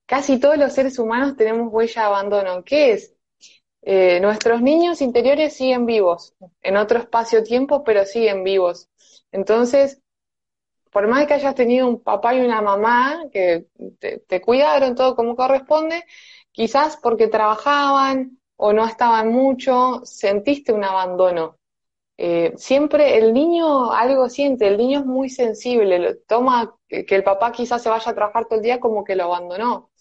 Casi 0.08 0.40
todos 0.40 0.58
los 0.58 0.74
seres 0.74 0.98
humanos 0.98 1.38
tenemos 1.38 1.72
huella 1.72 2.02
de 2.02 2.08
abandono. 2.08 2.64
¿Qué 2.64 2.94
es? 2.94 3.14
Eh, 3.84 4.20
nuestros 4.22 4.64
niños 4.64 5.02
interiores 5.02 5.54
siguen 5.54 5.86
vivos, 5.86 6.34
en 6.64 6.78
otro 6.78 6.98
espacio-tiempo, 6.98 7.84
pero 7.84 8.06
siguen 8.06 8.44
vivos. 8.44 8.90
Entonces, 9.32 10.02
por 10.98 11.08
más 11.08 11.28
que 11.28 11.36
hayas 11.36 11.54
tenido 11.54 11.88
un 11.88 12.02
papá 12.02 12.34
y 12.34 12.40
una 12.40 12.60
mamá 12.60 13.26
que 13.32 13.68
te, 14.00 14.42
cuidaron 14.42 14.96
todo 14.96 15.16
como 15.16 15.36
corresponde, 15.36 16.04
quizás 16.52 16.98
porque 16.98 17.28
trabajaban 17.28 18.40
o 18.56 18.74
no 18.74 18.84
estaban 18.84 19.32
mucho, 19.32 20.02
sentiste 20.06 20.74
un 20.74 20.84
abandono. 20.84 21.60
Eh, 22.18 22.54
siempre 22.58 23.20
el 23.20 23.32
niño 23.32 23.92
algo 23.92 24.28
siente, 24.28 24.68
el 24.68 24.78
niño 24.78 25.02
es 25.02 25.06
muy 25.06 25.30
sensible, 25.30 26.16
toma 26.28 26.76
que 26.90 27.06
el 27.16 27.24
papá 27.24 27.52
quizás 27.52 27.84
se 27.84 27.90
vaya 27.90 28.10
a 28.10 28.16
trabajar 28.16 28.46
todo 28.46 28.58
el 28.58 28.64
día 28.64 28.80
como 28.80 29.04
que 29.04 29.16
lo 29.16 29.26
abandonó. 29.26 29.92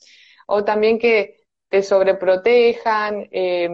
O 0.46 0.64
también 0.64 0.98
que 0.98 1.44
te 1.68 1.82
sobreprotejan, 1.82 3.28
eh, 3.32 3.68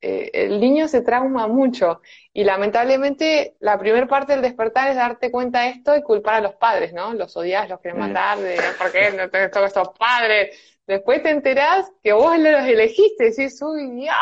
eh, 0.00 0.30
el 0.34 0.60
niño 0.60 0.88
se 0.88 1.00
trauma 1.00 1.46
mucho 1.46 2.02
y 2.32 2.44
lamentablemente 2.44 3.56
la 3.60 3.78
primera 3.78 4.06
parte 4.06 4.32
del 4.32 4.42
despertar 4.42 4.88
es 4.88 4.96
darte 4.96 5.30
cuenta 5.30 5.62
de 5.62 5.70
esto 5.70 5.96
y 5.96 6.02
culpar 6.02 6.34
a 6.34 6.40
los 6.42 6.54
padres, 6.56 6.92
¿no? 6.92 7.14
Los 7.14 7.36
odias, 7.36 7.68
los 7.68 7.80
querés 7.80 7.96
matar, 7.96 8.38
de 8.38 8.58
por 8.78 8.92
qué 8.92 9.10
no 9.12 9.30
tengo 9.30 9.66
estos 9.66 9.88
padres. 9.98 10.56
Después 10.86 11.22
te 11.22 11.30
enterás 11.30 11.90
que 12.02 12.12
vos 12.12 12.38
los 12.38 12.62
elegiste, 12.62 13.30
decís, 13.30 13.60
uy, 13.62 13.90
Dios, 13.92 14.16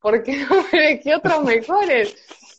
¿por 0.00 0.22
qué 0.22 0.36
no 0.38 0.64
elegí 0.72 1.12
otros 1.12 1.44
mejores? 1.44 2.16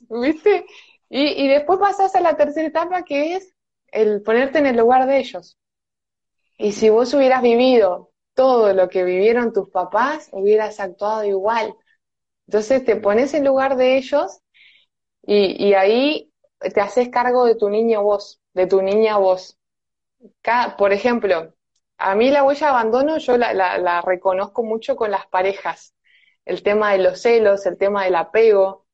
¿Viste? 0.10 0.66
Y, 1.10 1.44
y 1.44 1.48
después 1.50 1.78
pasás 1.80 2.16
a 2.16 2.22
la 2.22 2.38
tercera 2.38 2.68
etapa 2.68 3.04
que 3.04 3.36
es 3.36 3.54
el 3.88 4.22
ponerte 4.22 4.60
en 4.60 4.68
el 4.68 4.78
lugar 4.78 5.08
de 5.08 5.18
ellos. 5.18 5.58
Y 6.58 6.72
si 6.72 6.90
vos 6.90 7.14
hubieras 7.14 7.42
vivido 7.42 8.12
todo 8.34 8.74
lo 8.74 8.88
que 8.88 9.04
vivieron 9.04 9.52
tus 9.52 9.70
papás, 9.70 10.30
hubieras 10.32 10.80
actuado 10.80 11.26
igual 11.26 11.76
entonces 12.50 12.84
te 12.84 12.96
pones 12.96 13.36
en 13.36 13.46
lugar 13.46 13.76
de 13.76 13.96
ellos 13.98 14.42
y, 15.22 15.74
ahí 15.74 16.34
te 16.58 16.82
haces 16.82 17.10
cargo 17.10 17.46
de 17.46 17.54
tu 17.54 17.70
niño 17.70 18.02
vos, 18.02 18.42
de 18.56 18.66
tu 18.66 18.82
niña 18.82 19.18
vos. 19.20 19.60
por 20.76 20.92
ejemplo, 20.92 21.54
a 22.00 22.16
mí 22.16 22.32
la 22.32 22.44
huella 22.44 22.66
de 22.66 22.74
abandono 22.74 23.20
yo 23.20 23.38
la, 23.38 24.02
reconozco 24.02 24.64
mucho 24.64 24.96
con 24.96 25.12
las 25.12 25.28
parejas. 25.28 25.94
El 26.44 26.64
tema 26.64 26.94
de 26.94 26.98
los 26.98 27.22
celos, 27.22 27.68
el 27.68 27.78
tema 27.78 28.06
del 28.06 28.16
apego. 28.16 28.88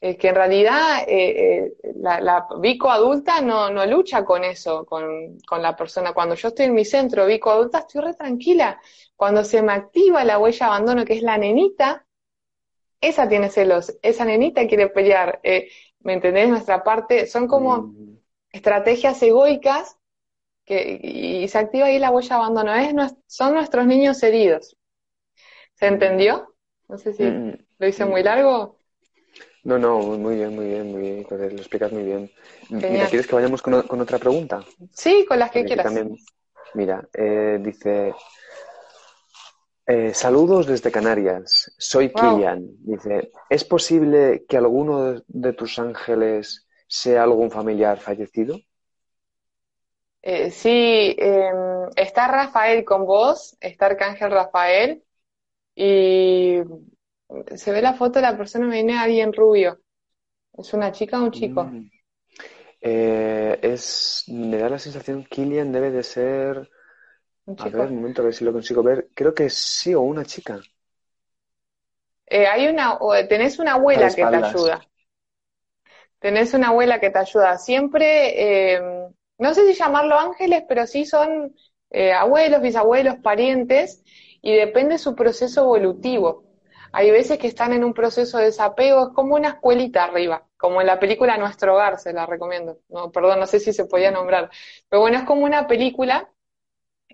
es 0.00 0.16
que 0.18 0.30
en 0.30 0.34
realidad 0.34 1.04
eh, 1.06 1.66
eh, 1.68 1.92
la, 2.00 2.20
la, 2.20 2.48
Vico 2.58 2.90
adulta 2.90 3.40
no, 3.40 3.70
no 3.70 3.86
lucha 3.86 4.24
con 4.24 4.42
eso, 4.42 4.84
con, 4.86 5.38
con, 5.46 5.62
la 5.62 5.76
persona. 5.76 6.12
Cuando 6.12 6.34
yo 6.34 6.48
estoy 6.48 6.66
en 6.66 6.74
mi 6.74 6.84
centro 6.84 7.26
Vico 7.26 7.50
adulta, 7.52 7.78
estoy 7.78 8.02
re 8.02 8.14
tranquila. 8.14 8.80
Cuando 9.14 9.44
se 9.44 9.62
me 9.62 9.72
activa 9.72 10.24
la 10.24 10.40
huella 10.40 10.66
de 10.66 10.72
abandono, 10.72 11.04
que 11.04 11.14
es 11.14 11.22
la 11.22 11.38
nenita, 11.38 12.04
esa 13.00 13.28
tiene 13.28 13.50
celos, 13.50 13.96
esa 14.02 14.24
nenita 14.24 14.66
quiere 14.66 14.88
pelear. 14.88 15.40
Eh, 15.42 15.68
¿Me 16.00 16.14
entendés? 16.14 16.48
Nuestra 16.48 16.82
parte, 16.84 17.26
son 17.26 17.46
como 17.48 17.78
mm. 17.78 18.18
estrategias 18.52 19.22
egoicas 19.22 19.96
que, 20.64 21.00
y, 21.02 21.48
se 21.48 21.58
activa 21.58 21.86
ahí 21.86 21.98
la 21.98 22.10
huella 22.10 22.28
de 22.28 22.34
abandono. 22.34 22.74
Es, 22.74 23.14
son 23.26 23.54
nuestros 23.54 23.86
niños 23.86 24.22
heridos. 24.22 24.76
¿Se 25.74 25.86
entendió? 25.86 26.54
No 26.88 26.98
sé 26.98 27.12
si 27.12 27.24
mm. 27.24 27.58
lo 27.78 27.86
hice 27.86 28.04
muy 28.04 28.22
largo. 28.22 28.78
No, 29.64 29.78
no, 29.78 29.98
muy 29.98 30.36
bien, 30.36 30.54
muy 30.54 30.66
bien, 30.66 30.90
muy 30.90 31.00
bien, 31.02 31.26
lo 31.28 31.46
explicas 31.46 31.92
muy 31.92 32.02
bien. 32.02 32.30
Mira, 32.70 33.06
¿quieres 33.06 33.26
que 33.26 33.34
vayamos 33.34 33.60
con, 33.60 33.74
otra 33.74 34.18
pregunta? 34.18 34.64
Sí, 34.92 35.26
con 35.28 35.38
las 35.38 35.50
que 35.50 35.64
quieras. 35.64 35.92
mira, 36.74 37.06
eh, 37.12 37.58
dice, 37.60 38.14
eh, 39.90 40.12
saludos 40.12 40.66
desde 40.66 40.92
Canarias, 40.92 41.72
soy 41.78 42.12
Kilian. 42.12 42.68
Dice, 42.80 43.32
¿es 43.48 43.64
posible 43.64 44.44
que 44.46 44.58
alguno 44.58 45.22
de, 45.26 45.52
tus 45.54 45.78
ángeles 45.78 46.68
sea 46.86 47.22
algún 47.22 47.50
familiar 47.50 47.98
fallecido? 47.98 48.58
Eh, 50.20 50.50
sí, 50.50 51.16
em, 51.18 51.88
está 51.96 52.28
Rafael 52.28 52.84
con 52.84 53.06
vos, 53.06 53.56
está 53.60 53.86
Arcángel 53.86 54.30
Rafael, 54.30 55.02
y 55.74 56.58
se 57.56 57.72
ve 57.72 57.80
la 57.80 57.94
foto 57.94 58.18
de 58.18 58.26
la 58.26 58.36
persona, 58.36 58.66
me 58.66 58.74
viene 58.74 58.98
alguien 58.98 59.32
rubio. 59.32 59.80
¿Es 60.52 60.74
una 60.74 60.92
chica 60.92 61.18
o 61.18 61.24
un 61.24 61.30
chico? 61.30 61.64
Mm. 61.64 61.90
Eh, 62.82 63.58
es, 63.62 64.24
me 64.28 64.58
da 64.58 64.68
la 64.68 64.78
sensación, 64.78 65.24
Killian 65.24 65.72
debe 65.72 65.90
de 65.90 66.02
ser. 66.02 66.68
A 67.56 67.68
ver, 67.68 67.86
un 67.86 67.96
momento, 67.96 68.22
a 68.22 68.24
ver 68.26 68.34
si 68.34 68.44
lo 68.44 68.52
consigo 68.52 68.82
ver. 68.82 69.08
Creo 69.14 69.34
que 69.34 69.48
sí, 69.50 69.94
o 69.94 70.02
una 70.02 70.24
chica. 70.24 70.60
Eh, 72.26 72.46
hay 72.46 72.68
una, 72.68 72.98
tenés 73.28 73.58
una 73.58 73.74
abuela 73.74 74.08
que 74.14 74.26
te 74.26 74.36
ayuda. 74.36 74.80
Tenés 76.18 76.52
una 76.54 76.68
abuela 76.68 77.00
que 77.00 77.10
te 77.10 77.18
ayuda. 77.18 77.56
Siempre, 77.58 78.74
eh, 78.74 78.80
no 79.38 79.54
sé 79.54 79.66
si 79.66 79.74
llamarlo 79.78 80.18
ángeles, 80.18 80.64
pero 80.68 80.86
sí 80.86 81.06
son 81.06 81.54
abuelos, 82.14 82.60
bisabuelos, 82.60 83.16
parientes, 83.22 84.02
y 84.42 84.54
depende 84.54 84.98
su 84.98 85.14
proceso 85.14 85.62
evolutivo. 85.62 86.44
Hay 86.92 87.10
veces 87.10 87.38
que 87.38 87.46
están 87.46 87.72
en 87.72 87.84
un 87.84 87.94
proceso 87.94 88.38
de 88.38 88.44
desapego, 88.46 89.08
es 89.08 89.14
como 89.14 89.34
una 89.36 89.48
escuelita 89.50 90.04
arriba, 90.04 90.46
como 90.56 90.80
en 90.80 90.86
la 90.86 90.98
película 90.98 91.36
Nuestro 91.36 91.74
Hogar, 91.74 91.98
se 91.98 92.12
la 92.12 92.26
recomiendo. 92.26 92.78
No, 92.88 93.10
perdón, 93.12 93.40
no 93.40 93.46
sé 93.46 93.60
si 93.60 93.72
se 93.72 93.84
podía 93.86 94.10
nombrar. 94.10 94.50
Pero 94.88 95.00
bueno, 95.02 95.18
es 95.18 95.24
como 95.24 95.44
una 95.44 95.66
película 95.66 96.30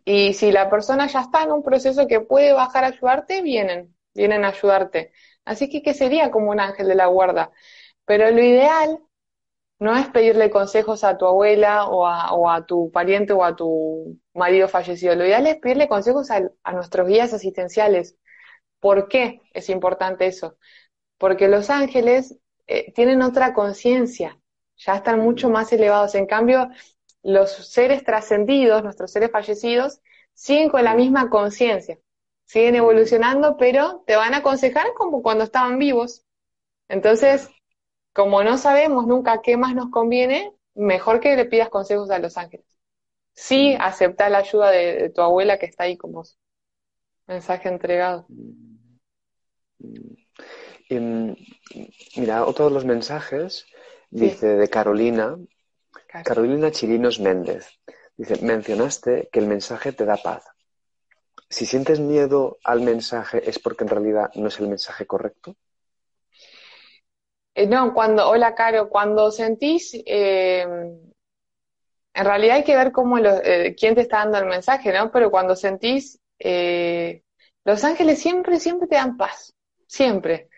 y 0.05 0.35
si 0.35 0.53
la 0.53 0.71
persona 0.71 1.07
ya 1.07 1.21
está 1.21 1.43
en 1.45 1.53
un 1.53 1.63
proceso 1.63 2.07
que 2.07 2.21
puede 2.21 2.53
bajar 2.53 2.85
a 2.85 2.89
ayudarte, 2.89 3.43
vienen, 3.43 3.97
vienen 4.15 4.45
a 4.45 4.49
ayudarte. 4.49 5.13
Así 5.45 5.69
que, 5.71 5.83
¿qué 5.83 5.95
sería 5.95 6.31
como 6.31 6.51
un 6.51 6.61
ángel 6.61 6.89
de 6.89 6.95
la 6.95 7.07
guarda? 7.07 7.53
Pero 8.05 8.31
lo 8.31 8.43
ideal 8.43 9.01
no 9.79 9.97
es 9.97 10.09
pedirle 10.09 10.51
consejos 10.51 11.05
a 11.05 11.19
tu 11.19 11.27
abuela 11.27 11.87
o 11.89 12.07
a, 12.07 12.67
tu 12.67 12.91
pariente 12.93 13.33
o 13.33 13.45
a 13.45 13.57
tu 13.57 14.19
marido 14.35 14.69
fallecido. 14.69 15.15
Lo 15.15 15.27
ideal 15.27 15.47
es 15.47 15.57
pedirle 15.59 15.89
consejos 15.89 16.31
a, 16.31 16.43
a 16.63 16.73
nuestros 16.73 17.09
guías 17.09 17.33
asistenciales, 17.35 18.17
¿Por 18.85 19.09
qué 19.09 19.41
es 19.55 19.71
importante 19.71 20.27
eso? 20.27 20.59
Porque 21.17 21.49
los 21.49 21.71
ángeles 21.71 22.37
eh, 22.67 22.93
tienen 22.93 23.23
otra 23.23 23.55
conciencia, 23.55 24.39
ya 24.77 24.97
están 24.97 25.21
mucho 25.21 25.49
más 25.49 25.73
elevados. 25.73 26.15
En 26.15 26.27
cambio, 26.27 26.69
los 27.25 27.51
seres 27.51 28.05
trascendidos, 28.05 28.85
nuestros 28.85 29.11
seres 29.11 29.31
fallecidos, 29.31 30.01
siguen 30.35 30.69
con 30.69 30.85
la 30.85 30.95
misma 30.95 31.31
conciencia, 31.31 31.99
siguen 32.45 32.77
evolucionando, 32.77 33.57
pero 33.57 34.05
te 34.07 34.15
van 34.15 34.35
a 34.35 34.39
aconsejar 34.39 34.93
como 34.95 35.23
cuando 35.23 35.43
estaban 35.45 35.79
vivos. 35.79 36.25
Entonces, 36.89 37.49
como 38.13 38.45
no 38.45 38.59
sabemos 38.59 39.07
nunca 39.07 39.41
qué 39.43 39.57
más 39.57 39.75
nos 39.75 39.91
conviene, 39.91 40.53
mejor 40.75 41.21
que 41.21 41.35
le 41.35 41.47
pidas 41.47 41.71
consejos 41.71 42.11
a 42.11 42.19
los 42.19 42.37
ángeles. 42.37 42.67
Sí, 43.33 43.75
acepta 43.81 44.29
la 44.29 44.39
ayuda 44.39 44.71
de, 44.71 45.11
tu 45.11 45.23
abuela 45.23 45.59
que 45.59 45.67
está 45.67 45.85
ahí 45.85 45.97
como 45.97 46.25
mensaje 47.27 47.69
entregado. 47.69 48.27
Y, 50.89 50.99
mm, 50.99 51.37
mira, 52.17 52.45
otro 52.45 52.67
de 52.67 52.71
los 52.71 52.85
mensajes 52.85 53.67
dice 54.11 54.47
de 54.47 54.69
Carolina, 54.69 55.37
Carolina 56.25 56.71
Chirinos 56.71 57.21
Méndez. 57.21 57.69
Dice, 58.17 58.43
mencionaste 58.43 59.29
que 59.33 59.41
el 59.41 59.47
mensaje 59.47 59.93
te 59.93 60.05
da 60.05 60.17
paz. 60.17 60.45
Si 61.49 61.67
sientes 61.67 62.01
miedo 62.01 62.59
al 62.65 62.81
mensaje, 62.81 63.49
¿es 63.49 63.59
porque 63.59 63.85
en 63.85 63.91
realidad 63.91 64.31
no 64.35 64.49
es 64.49 64.59
el 64.61 64.69
mensaje 64.69 65.07
correcto? 65.07 65.57
Eh, 67.55 67.67
no, 67.67 67.95
cuando, 67.95 68.29
hola 68.29 68.55
Caro, 68.55 68.89
cuando 68.89 69.31
sentís, 69.31 69.95
eh, 70.07 70.63
en 70.63 72.25
realidad 72.25 72.57
hay 72.57 72.65
que 72.65 72.77
ver 72.77 72.93
cómo 72.93 73.19
eh, 73.19 73.75
quién 73.79 73.95
te 73.95 74.01
está 74.01 74.19
dando 74.19 74.39
el 74.39 74.47
mensaje, 74.47 74.93
¿no? 74.93 75.11
Pero 75.11 75.31
cuando 75.31 75.55
sentís, 75.55 76.21
los 77.65 77.85
ángeles 77.85 78.21
siempre, 78.21 78.59
siempre 78.59 78.89
te 78.89 78.97
dan 78.97 79.17
paz 79.17 79.55
siempre. 79.87 80.49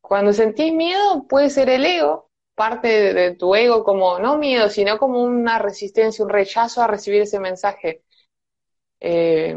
Cuando 0.00 0.32
sentís 0.32 0.72
miedo, 0.72 1.26
puede 1.28 1.50
ser 1.50 1.68
el 1.68 1.84
ego, 1.84 2.29
parte 2.54 3.14
de, 3.14 3.34
tu 3.36 3.54
ego 3.54 3.84
como, 3.84 4.18
no 4.18 4.36
miedo, 4.38 4.68
sino 4.68 4.98
como 4.98 5.22
una 5.22 5.58
resistencia, 5.58 6.24
un 6.24 6.30
rechazo 6.30 6.82
a 6.82 6.86
recibir 6.86 7.22
ese 7.22 7.40
mensaje. 7.40 8.02
Eh, 9.00 9.56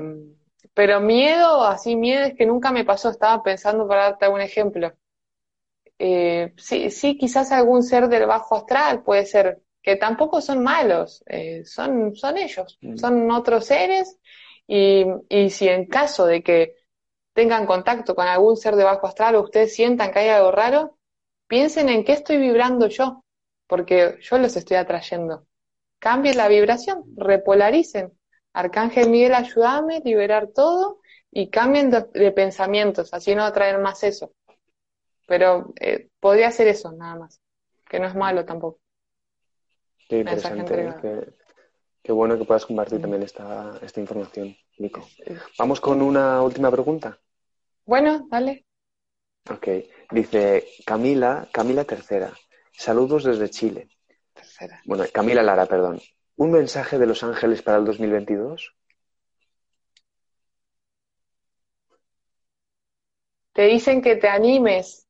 pero 0.74 1.00
miedo, 1.00 1.64
así 1.66 1.96
miedo 1.96 2.26
es 2.26 2.36
que 2.36 2.46
nunca 2.46 2.72
me 2.72 2.86
pasó, 2.86 3.10
estaba 3.10 3.44
pensando 3.44 3.88
para 3.88 4.04
darte 4.04 4.28
un 4.28 4.42
ejemplo. 4.42 4.94
Eh, 6.00 6.54
sí, 6.58 6.90
sí, 6.90 7.18
quizás 7.18 7.52
algún 7.52 7.84
ser 7.84 8.08
del 8.08 8.26
bajo 8.26 8.56
astral 8.56 9.04
puede 9.04 9.26
ser, 9.26 9.62
que 9.82 9.96
tampoco 9.96 10.42
son 10.42 10.64
malos, 10.64 11.24
eh, 11.28 11.64
son, 11.66 12.16
son 12.16 12.38
ellos, 12.38 12.78
mm. 12.82 12.98
son 12.98 13.32
otros 13.32 13.66
seres, 13.66 14.20
y, 14.68 15.06
y 15.30 15.50
si 15.50 15.68
en 15.68 15.86
caso 15.88 16.26
de 16.26 16.42
que 16.42 16.76
tengan 17.34 17.66
contacto 17.66 18.16
con 18.16 18.28
algún 18.28 18.58
ser 18.58 18.76
de 18.76 18.84
bajo 18.84 19.08
astral 19.08 19.36
o 19.36 19.42
ustedes 19.44 19.76
sientan 19.76 20.12
que 20.12 20.20
hay 20.20 20.30
algo 20.30 20.52
raro, 20.52 20.98
piensen 21.54 21.88
en 21.88 22.04
qué 22.04 22.14
estoy 22.14 22.38
vibrando 22.38 22.88
yo, 22.88 23.24
porque 23.68 24.18
yo 24.22 24.40
los 24.40 24.56
estoy 24.56 24.78
atrayendo. 24.78 25.46
Cambien 26.00 26.36
la 26.36 26.48
vibración, 26.48 27.04
repolaricen. 27.16 28.12
Arcángel 28.54 29.12
Miguel, 29.12 29.36
ayúdame 29.36 29.98
a 29.98 30.00
liberar 30.00 30.48
todo 30.48 31.02
y 31.30 31.52
cambien 31.52 31.92
de, 31.92 32.32
pensamientos, 32.32 33.14
así 33.14 33.36
no 33.36 33.44
atraer 33.44 33.78
más 33.78 34.04
eso. 34.04 34.32
Pero 35.28 35.76
eh, 35.80 36.10
podría 36.20 36.50
ser 36.50 36.70
eso, 36.70 36.92
nada 36.92 37.18
más, 37.18 37.40
que 37.88 38.00
no 38.00 38.08
es 38.08 38.16
malo 38.16 38.46
tampoco. 38.46 38.80
Qué 40.10 40.22
interesante, 40.22 41.36
qué, 42.02 42.12
bueno 42.12 42.36
que 42.36 42.46
puedas 42.46 42.66
compartir 42.66 43.00
también 43.00 43.22
esta, 43.22 43.78
esta 43.84 44.00
información, 44.02 44.56
Nico. 44.80 45.08
Vamos 45.60 45.80
con 45.80 46.02
una 46.02 46.42
última 46.42 46.72
pregunta. 46.72 47.20
Bueno, 47.86 48.26
dale. 48.28 48.66
Ok, 49.50 49.68
dice 50.12 50.68
Camila, 50.86 51.48
Camila 51.52 51.84
Tercera. 51.84 52.32
Saludos 52.72 53.26
desde 53.26 53.50
Chile. 53.50 53.90
Tercera. 54.34 54.82
Bueno, 54.86 55.04
Camila 55.14 55.44
Lara, 55.44 55.66
perdón. 55.66 56.00
¿Un 56.38 56.52
mensaje 56.52 56.98
de 56.98 57.06
Los 57.06 57.24
Ángeles 57.24 57.62
para 57.62 57.78
el 57.78 57.86
2022? 57.86 58.74
Te 63.52 63.64
dicen 63.64 64.02
que 64.02 64.16
te 64.16 64.28
animes, 64.28 65.08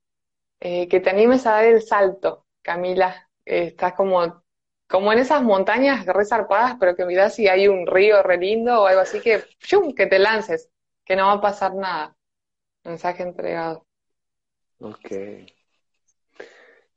eh, 0.60 0.88
que 0.89 1.00
te 1.00 1.10
animes 1.12 1.46
a 1.46 1.52
dar 1.52 1.65
el 1.65 1.82
salto, 1.82 2.46
Camila. 2.62 3.30
estás 3.46 3.93
como, 3.93 4.43
como 4.88 5.13
en 5.13 5.19
esas 5.19 5.43
montañas 5.43 6.06
resarpadas, 6.06 6.76
pero 6.80 6.96
que 6.96 7.06
mirás 7.06 7.36
si 7.36 7.48
hay 7.48 7.67
un 7.67 7.88
río 7.88 8.22
re 8.24 8.38
lindo 8.38 8.82
o 8.82 8.86
algo 8.88 9.02
así 9.02 9.22
que, 9.22 9.43
¡chum! 9.60 9.93
que 9.93 10.08
te 10.08 10.19
lances, 10.19 10.69
que 11.06 11.15
no 11.15 11.28
va 11.28 11.34
a 11.34 11.41
pasar 11.41 11.74
nada. 11.76 12.15
Mensaje 12.84 13.24
entregado. 13.24 13.86
Ok. 14.84 15.10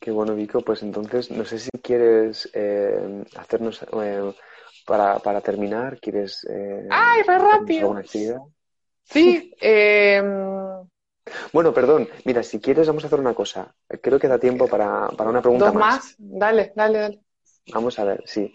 Qué 0.01 0.11
bueno, 0.11 0.35
Vico. 0.35 0.61
Pues 0.61 0.83
entonces, 0.83 1.31
no 1.31 1.45
sé 1.45 1.61
si 1.61 1.71
quieres 1.83 2.51
eh, 2.53 3.25
hacernos, 3.37 3.81
eh, 4.03 4.35
para, 4.85 5.21
para, 5.21 5.41
terminar, 5.41 6.01
¿quieres... 6.01 6.45
Eh, 6.51 6.89
¡Ay, 6.91 7.23
rápido! 7.23 7.83
¿Alguna 7.83 8.01
actividad? 8.01 8.41
Sí. 9.05 9.55
Bueno, 11.53 11.75
perdón. 11.75 12.09
Mira, 12.25 12.45
si 12.45 12.61
quieres, 12.61 12.87
vamos 12.87 13.03
a 13.03 13.09
hacer 13.09 13.19
una 13.19 13.35
cosa. 13.35 13.75
Creo 14.01 14.17
que 14.17 14.29
da 14.29 14.39
tiempo 14.39 14.69
para, 14.69 15.09
para 15.09 15.29
una 15.29 15.43
pregunta 15.43 15.67
¿Dos 15.67 15.75
más. 15.75 16.15
Dale, 16.19 16.73
dale, 16.77 16.99
dale. 16.99 17.21
Vamos 17.73 17.99
a 17.99 18.05
ver, 18.05 18.23
sí. 18.27 18.55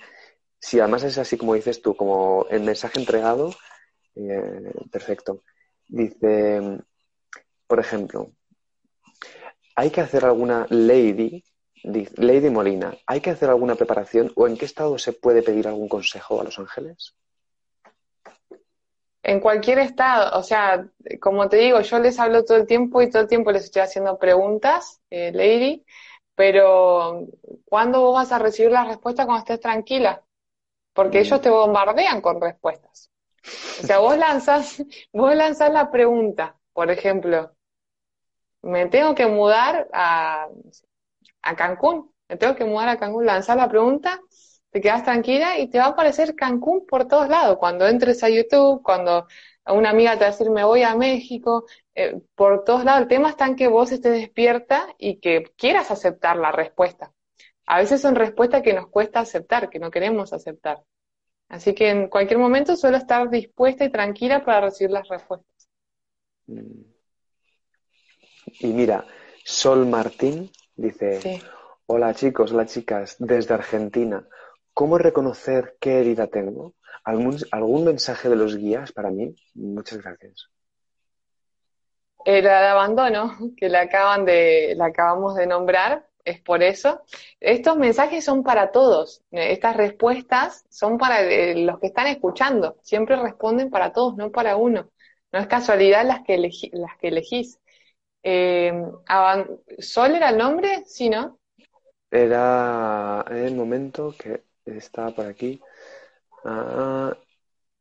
Si 0.57 0.79
además 0.79 1.03
es 1.03 1.17
así 1.17 1.37
como 1.37 1.53
dices 1.53 1.81
tú, 1.81 1.97
como 1.97 2.45
el 2.49 2.61
mensaje 2.61 2.97
entregado, 2.97 3.53
perfecto. 4.89 5.43
Dice, 5.89 6.79
por 7.67 7.79
ejemplo, 7.81 8.31
¿hay 9.81 9.89
que 9.89 10.01
hacer 10.01 10.25
alguna 10.25 10.67
lady, 10.69 11.43
Lady 11.83 12.51
Molina, 12.51 12.95
¿hay 13.07 13.19
que 13.19 13.31
hacer 13.31 13.49
alguna 13.49 13.73
preparación 13.73 14.31
o 14.35 14.47
en 14.47 14.55
qué 14.55 14.65
estado 14.65 14.99
se 14.99 15.11
puede 15.11 15.41
pedir 15.41 15.67
algún 15.67 15.89
consejo 15.89 16.39
a 16.39 16.43
los 16.43 16.59
ángeles? 16.59 17.15
En 19.23 19.39
cualquier 19.39 19.79
estado, 19.79 20.37
o 20.37 20.43
sea, 20.43 20.87
como 21.19 21.49
te 21.49 21.57
digo, 21.57 21.81
yo 21.81 21.97
les 21.97 22.19
hablo 22.19 22.45
todo 22.45 22.57
el 22.57 22.67
tiempo 22.67 23.01
y 23.01 23.09
todo 23.09 23.23
el 23.23 23.27
tiempo 23.27 23.51
les 23.51 23.63
estoy 23.63 23.81
haciendo 23.81 24.19
preguntas, 24.19 25.01
eh, 25.09 25.31
Lady, 25.33 25.83
pero 26.35 27.25
¿cuándo 27.65 28.01
vos 28.01 28.13
vas 28.13 28.31
a 28.31 28.37
recibir 28.37 28.71
la 28.71 28.85
respuesta 28.85 29.25
cuando 29.25 29.39
estés 29.39 29.61
tranquila? 29.61 30.23
Porque 30.93 31.17
mm. 31.17 31.21
ellos 31.21 31.41
te 31.41 31.49
bombardean 31.49 32.21
con 32.21 32.39
respuestas. 32.39 33.09
O 33.81 33.87
sea, 33.87 33.97
vos 33.97 34.15
lanzas, 34.15 34.83
vos 35.11 35.35
lanzas 35.35 35.71
la 35.73 35.89
pregunta, 35.89 36.55
por 36.71 36.91
ejemplo, 36.91 37.55
me 38.61 38.87
tengo 38.87 39.15
que 39.15 39.27
mudar 39.27 39.87
a, 39.93 40.47
a 41.41 41.55
Cancún, 41.55 42.11
me 42.29 42.37
tengo 42.37 42.55
que 42.55 42.65
mudar 42.65 42.89
a 42.89 42.97
Cancún, 42.97 43.25
lanzar 43.25 43.57
la 43.57 43.69
pregunta, 43.69 44.19
te 44.71 44.81
quedas 44.81 45.03
tranquila 45.03 45.59
y 45.59 45.69
te 45.69 45.79
va 45.79 45.85
a 45.85 45.89
aparecer 45.89 46.35
Cancún 46.35 46.85
por 46.85 47.07
todos 47.07 47.27
lados. 47.27 47.57
Cuando 47.57 47.87
entres 47.87 48.23
a 48.23 48.29
YouTube, 48.29 48.81
cuando 48.81 49.27
una 49.67 49.89
amiga 49.89 50.13
te 50.13 50.21
va 50.21 50.27
a 50.27 50.31
decir 50.31 50.49
me 50.49 50.63
voy 50.63 50.83
a 50.83 50.95
México, 50.95 51.65
eh, 51.95 52.21
por 52.35 52.63
todos 52.63 52.85
lados. 52.85 53.01
El 53.03 53.07
tema 53.07 53.29
está 53.29 53.47
en 53.47 53.55
que 53.55 53.67
vos 53.67 53.91
estés 53.91 54.13
despierta 54.13 54.87
y 54.97 55.19
que 55.19 55.43
quieras 55.57 55.91
aceptar 55.91 56.37
la 56.37 56.51
respuesta. 56.51 57.11
A 57.65 57.79
veces 57.79 58.01
son 58.01 58.15
respuestas 58.15 58.61
que 58.63 58.73
nos 58.73 58.87
cuesta 58.87 59.19
aceptar, 59.19 59.69
que 59.69 59.79
no 59.79 59.91
queremos 59.91 60.33
aceptar. 60.33 60.83
Así 61.49 61.73
que 61.75 61.89
en 61.89 62.07
cualquier 62.09 62.39
momento 62.39 62.75
suelo 62.75 62.97
estar 62.97 63.29
dispuesta 63.29 63.83
y 63.85 63.91
tranquila 63.91 64.43
para 64.45 64.61
recibir 64.61 64.91
las 64.91 65.07
respuestas. 65.07 65.69
Mm. 66.47 66.90
Y 68.45 68.67
mira, 68.67 69.05
Sol 69.43 69.85
Martín 69.85 70.51
dice, 70.75 71.41
hola 71.85 72.13
chicos, 72.13 72.51
hola 72.51 72.65
chicas, 72.65 73.15
desde 73.19 73.53
Argentina, 73.53 74.27
¿cómo 74.73 74.97
reconocer 74.97 75.77
qué 75.79 75.99
herida 75.99 76.27
tengo? 76.27 76.73
¿Algún, 77.03 77.37
¿Algún 77.51 77.85
mensaje 77.85 78.29
de 78.29 78.35
los 78.35 78.57
guías 78.57 78.91
para 78.91 79.09
mí? 79.09 79.35
Muchas 79.55 80.01
gracias. 80.01 80.49
Era 82.23 82.61
de 82.61 82.67
abandono, 82.67 83.35
que 83.57 83.69
la 83.69 83.81
acaban 83.81 84.25
de, 84.25 84.73
la 84.75 84.85
acabamos 84.85 85.35
de 85.35 85.47
nombrar, 85.47 86.07
es 86.23 86.39
por 86.39 86.61
eso. 86.61 87.01
Estos 87.39 87.77
mensajes 87.77 88.23
son 88.23 88.43
para 88.43 88.71
todos, 88.71 89.23
estas 89.31 89.75
respuestas 89.75 90.65
son 90.69 90.97
para 90.97 91.23
eh, 91.23 91.55
los 91.55 91.79
que 91.79 91.87
están 91.87 92.07
escuchando, 92.07 92.77
siempre 92.83 93.15
responden 93.15 93.71
para 93.71 93.91
todos, 93.91 94.15
no 94.17 94.31
para 94.31 94.55
uno. 94.55 94.89
No 95.31 95.39
es 95.39 95.47
casualidad 95.47 96.05
las 96.05 96.23
que, 96.23 96.37
las 96.37 96.97
que 96.99 97.07
elegís. 97.07 97.59
Eh, 98.23 98.73
¿Sol 99.79 100.15
era 100.15 100.29
el 100.29 100.37
nombre? 100.37 100.83
Sí, 100.85 101.09
¿no? 101.09 101.39
Era 102.09 103.25
en 103.29 103.37
el 103.37 103.55
momento 103.55 104.13
que 104.17 104.43
estaba 104.65 105.11
por 105.11 105.25
aquí. 105.25 105.61
Ah, 106.43 107.15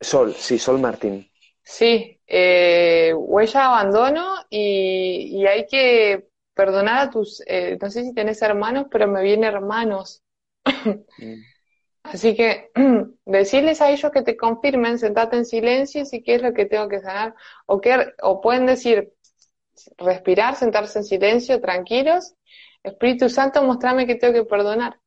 Sol, 0.01 0.35
sí, 0.35 0.59
Sol 0.59 0.79
Martín. 0.81 1.31
Sí, 1.63 2.21
eh, 2.27 3.13
huella 3.15 3.67
abandono 3.67 4.35
y, 4.49 5.45
hay 5.47 5.67
que 5.67 6.29
perdonar 6.55 7.09
a 7.09 7.11
tus, 7.11 7.43
eh, 7.47 7.79
no 7.81 7.91
sé 7.91 8.05
si 8.05 8.15
tenés 8.15 8.43
hermanos, 8.43 8.87
pero 8.91 9.07
me 9.07 9.23
vienen 9.23 9.53
hermanos. 9.55 10.23
Mm. 11.19 11.43
Así 12.03 12.35
que 12.35 12.71
decirles 13.27 13.81
a 13.81 13.91
ellos 13.91 14.11
que 14.11 14.23
te 14.23 14.37
confirmen, 14.37 14.99
sentate 14.99 15.37
en 15.37 15.45
silencio 15.45 16.05
si 16.05 16.23
qué 16.23 16.37
es 16.37 16.43
lo 16.43 16.55
que 16.55 16.65
tengo 16.65 16.89
que 16.89 17.01
sanar, 17.01 17.35
o, 17.67 17.81
que, 17.81 18.15
o 18.23 18.41
pueden 18.41 18.67
decir, 18.67 19.13
respirar, 19.97 20.57
sentarse 20.57 20.99
en 20.99 21.05
silencio, 21.05 21.61
tranquilos, 21.61 22.35
Espíritu 22.83 23.29
Santo, 23.29 23.63
mostrame 23.63 24.07
que 24.07 24.15
tengo 24.15 24.35
que 24.35 24.45
perdonar. 24.45 24.99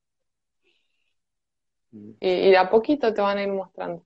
Mm. 1.91 2.11
Y, 2.19 2.29
y 2.29 2.51
de 2.51 2.57
a 2.57 2.69
poquito 2.69 3.13
te 3.13 3.21
van 3.21 3.37
a 3.37 3.43
ir 3.43 3.49
mostrando. 3.49 4.05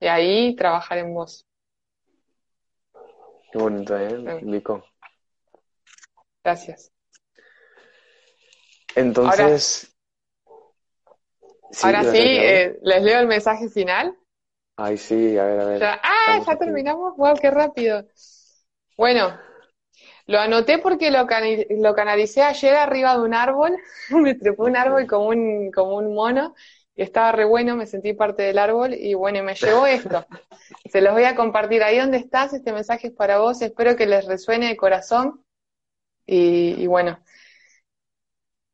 Y 0.00 0.06
ahí 0.06 0.54
trabajar 0.56 0.98
en 0.98 1.14
vos. 1.14 1.46
Qué 3.52 3.58
bonito, 3.58 3.96
¿eh, 3.96 4.40
Vico? 4.42 4.84
Gracias. 6.42 6.92
Entonces. 8.96 9.94
Ahora 11.82 12.04
sí, 12.04 12.18
eh, 12.18 12.78
les 12.82 13.02
leo 13.02 13.20
el 13.20 13.26
mensaje 13.26 13.68
final. 13.68 14.16
Ay, 14.76 14.96
sí, 14.96 15.38
a 15.38 15.44
ver, 15.44 15.60
a 15.60 15.64
ver. 15.66 15.82
ah, 15.84 16.42
ya 16.44 16.56
terminamos. 16.56 17.16
Wow, 17.16 17.34
qué 17.40 17.50
rápido. 17.50 18.04
Bueno, 18.96 19.38
lo 20.26 20.40
anoté 20.40 20.78
porque 20.78 21.10
lo, 21.10 21.26
lo 21.70 21.94
canalicé 21.94 22.42
ayer 22.42 22.74
arriba 22.74 23.16
de 23.16 23.22
un 23.22 23.34
árbol. 23.34 23.76
Me 24.10 24.34
trepó 24.34 24.64
un 24.64 24.76
árbol 24.76 25.06
como 25.06 25.28
un, 25.28 25.70
como 25.70 25.96
un 25.96 26.14
mono 26.14 26.54
y 26.96 27.02
estaba 27.02 27.32
re 27.32 27.44
bueno, 27.44 27.76
me 27.76 27.86
sentí 27.86 28.12
parte 28.12 28.44
del 28.44 28.58
árbol 28.58 28.94
y 28.94 29.14
bueno, 29.14 29.42
me 29.42 29.54
llevó 29.54 29.86
esto. 29.86 30.26
Se 30.90 31.00
los 31.00 31.12
voy 31.12 31.24
a 31.24 31.34
compartir 31.34 31.82
ahí 31.82 31.98
donde 31.98 32.18
estás, 32.18 32.52
este 32.52 32.72
mensaje 32.72 33.08
es 33.08 33.12
para 33.12 33.38
vos, 33.38 33.60
espero 33.62 33.96
que 33.96 34.06
les 34.06 34.24
resuene 34.26 34.68
de 34.68 34.76
corazón 34.76 35.44
y, 36.26 36.86
bueno, 36.86 37.18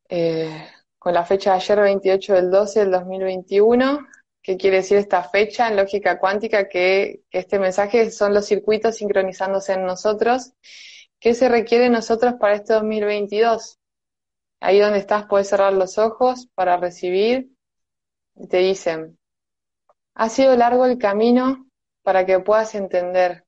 eh, 0.09 0.67
con 0.97 1.13
la 1.13 1.25
fecha 1.25 1.51
de 1.51 1.57
ayer, 1.57 1.79
28 1.79 2.33
del 2.35 2.51
12 2.51 2.79
del 2.81 2.91
2021, 2.91 4.07
¿qué 4.41 4.55
quiere 4.55 4.77
decir 4.77 4.97
esta 4.97 5.23
fecha 5.23 5.67
en 5.67 5.75
lógica 5.75 6.19
cuántica? 6.19 6.69
Que, 6.69 7.23
que 7.29 7.39
este 7.39 7.59
mensaje 7.59 8.11
son 8.11 8.33
los 8.33 8.45
circuitos 8.45 8.97
sincronizándose 8.97 9.73
en 9.73 9.85
nosotros. 9.85 10.53
¿Qué 11.21 11.35
se 11.35 11.49
requiere 11.49 11.83
de 11.83 11.89
nosotros 11.91 12.33
para 12.39 12.55
este 12.55 12.73
2022? 12.73 13.79
Ahí 14.59 14.79
donde 14.79 14.97
estás 14.97 15.27
puedes 15.27 15.49
cerrar 15.49 15.71
los 15.71 15.99
ojos 15.99 16.49
para 16.55 16.77
recibir 16.77 17.51
te 18.49 18.57
dicen, 18.57 19.19
ha 20.15 20.29
sido 20.29 20.55
largo 20.55 20.87
el 20.87 20.97
camino 20.97 21.67
para 22.01 22.25
que 22.25 22.39
puedas 22.39 22.73
entender. 22.73 23.45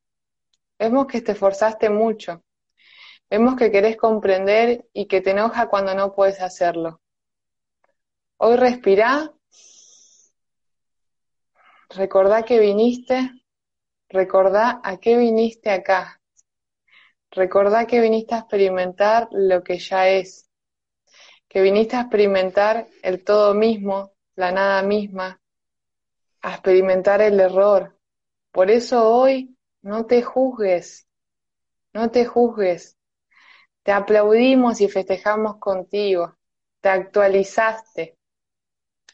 Vemos 0.78 1.08
que 1.08 1.22
te 1.22 1.32
esforzaste 1.32 1.90
mucho. 1.90 2.44
Vemos 3.28 3.56
que 3.56 3.72
querés 3.72 3.98
comprender 3.98 4.88
y 4.94 5.08
que 5.08 5.22
te 5.22 5.32
enoja 5.32 5.68
cuando 5.68 5.96
no 5.96 6.14
puedes 6.14 6.42
hacerlo. 6.42 7.02
Hoy 8.38 8.56
respirá. 8.56 9.34
Recordá 11.90 12.44
que 12.44 12.60
viniste. 12.60 13.32
Recordá 14.10 14.80
a 14.84 14.98
qué 14.98 15.18
viniste 15.18 15.72
acá. 15.72 16.20
Recordá 17.36 17.88
que 17.88 18.00
viniste 18.00 18.36
a 18.36 18.40
experimentar 18.40 19.28
lo 19.32 19.64
que 19.64 19.80
ya 19.80 20.08
es. 20.08 20.50
Que 21.48 21.62
viniste 21.62 21.96
a 21.96 22.02
experimentar 22.02 22.88
el 23.02 23.24
todo 23.24 23.54
mismo 23.54 24.14
la 24.36 24.52
nada 24.52 24.82
misma, 24.82 25.40
a 26.42 26.52
experimentar 26.52 27.22
el 27.22 27.40
error. 27.40 27.98
Por 28.52 28.72
eso 28.72 29.10
hoy 29.10 29.58
no 29.82 30.06
te 30.06 30.22
juzgues, 30.22 31.08
no 31.94 32.12
te 32.12 32.26
juzgues. 32.26 32.98
Te 33.84 33.92
aplaudimos 33.92 34.80
y 34.82 34.88
festejamos 34.88 35.58
contigo. 35.58 36.38
Te 36.82 36.90
actualizaste, 36.90 38.18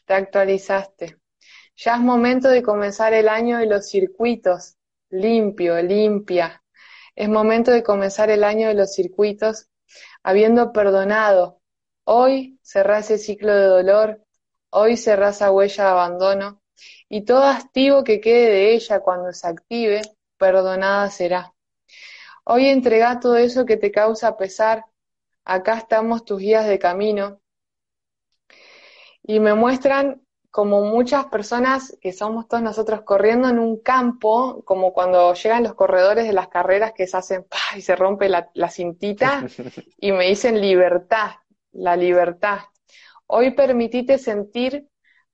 te 0.06 0.14
actualizaste. 0.14 1.18
Ya 1.76 1.94
es 1.94 2.00
momento 2.00 2.48
de 2.48 2.62
comenzar 2.62 3.14
el 3.14 3.28
año 3.28 3.58
de 3.58 3.66
los 3.66 3.88
circuitos, 3.88 4.76
limpio, 5.08 5.80
limpia. 5.82 6.62
Es 7.16 7.28
momento 7.28 7.70
de 7.70 7.82
comenzar 7.82 8.30
el 8.30 8.44
año 8.44 8.68
de 8.68 8.74
los 8.74 8.94
circuitos 8.94 9.68
habiendo 10.22 10.72
perdonado. 10.72 11.60
Hoy 12.04 12.58
cerrá 12.62 12.98
ese 12.98 13.18
ciclo 13.18 13.54
de 13.54 13.64
dolor, 13.64 14.24
Hoy 14.72 14.96
cerrás 14.96 15.40
huella 15.40 15.84
de 15.84 15.90
abandono, 15.90 16.62
y 17.08 17.24
todo 17.24 17.42
activo 17.42 18.04
que 18.04 18.20
quede 18.20 18.50
de 18.50 18.74
ella 18.74 19.00
cuando 19.00 19.32
se 19.32 19.48
active, 19.48 20.02
perdonada 20.38 21.10
será. 21.10 21.52
Hoy 22.44 22.66
entrega 22.66 23.18
todo 23.18 23.36
eso 23.36 23.66
que 23.66 23.76
te 23.76 23.90
causa 23.90 24.36
pesar, 24.36 24.84
acá 25.44 25.76
estamos 25.76 26.24
tus 26.24 26.38
guías 26.38 26.68
de 26.68 26.78
camino, 26.78 27.40
y 29.24 29.40
me 29.40 29.54
muestran 29.54 30.22
como 30.50 30.82
muchas 30.82 31.26
personas 31.26 31.96
que 32.00 32.12
somos 32.12 32.48
todos 32.48 32.62
nosotros 32.62 33.02
corriendo 33.02 33.48
en 33.48 33.58
un 33.58 33.80
campo, 33.80 34.62
como 34.64 34.92
cuando 34.92 35.32
llegan 35.34 35.62
los 35.62 35.74
corredores 35.74 36.26
de 36.26 36.32
las 36.32 36.48
carreras 36.48 36.92
que 36.92 37.06
se 37.06 37.16
hacen 37.16 37.46
y 37.76 37.82
se 37.82 37.94
rompe 37.96 38.28
la, 38.28 38.50
la 38.54 38.70
cintita 38.70 39.46
y 39.98 40.12
me 40.12 40.26
dicen 40.26 40.60
libertad, 40.60 41.30
la 41.72 41.96
libertad. 41.96 42.58
Hoy 43.26 43.52
permitite 43.52 44.18
sentir 44.18 44.88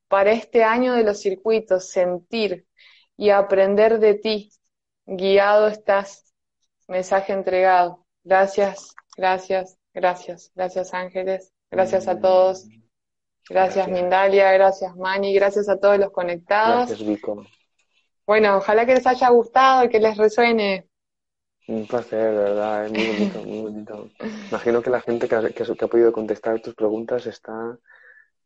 para 0.08 0.32
este 0.32 0.64
año 0.64 0.92
de 0.92 1.02
los 1.02 1.20
circuitos, 1.20 1.88
sentir 1.88 2.66
y 3.16 3.30
aprender 3.30 3.98
de 3.98 4.14
ti. 4.14 4.52
Guiado 5.06 5.68
estás. 5.68 6.34
Mensaje 6.88 7.32
entregado. 7.32 8.04
Gracias, 8.22 8.94
gracias, 9.16 9.78
gracias. 9.94 10.52
Gracias 10.54 10.94
ángeles. 10.94 11.52
Gracias 11.70 12.06
a 12.06 12.20
todos. 12.20 12.66
Gracias, 13.48 13.88
Mindalia, 13.88 14.52
gracias 14.52 14.96
Mani, 14.96 15.34
gracias 15.34 15.68
a 15.68 15.78
todos 15.78 15.98
los 15.98 16.10
conectados. 16.10 16.88
Gracias 16.88 17.06
Vico. 17.06 17.46
Bueno, 18.26 18.56
ojalá 18.56 18.84
que 18.84 18.94
les 18.94 19.06
haya 19.06 19.28
gustado 19.30 19.84
y 19.84 19.88
que 19.88 20.00
les 20.00 20.16
resuene. 20.16 20.88
Un 21.68 21.86
placer, 21.86 22.32
de 22.32 22.38
verdad, 22.38 22.86
es 22.86 22.92
muy 22.92 23.06
bonito, 23.06 23.42
muy 23.42 23.60
bonito. 23.60 24.08
Imagino 24.50 24.82
que 24.82 24.90
la 24.90 25.00
gente 25.00 25.28
que 25.28 25.34
ha, 25.34 25.48
que 25.48 25.84
ha 25.84 25.88
podido 25.88 26.12
contestar 26.12 26.60
tus 26.60 26.74
preguntas 26.74 27.26
está 27.26 27.76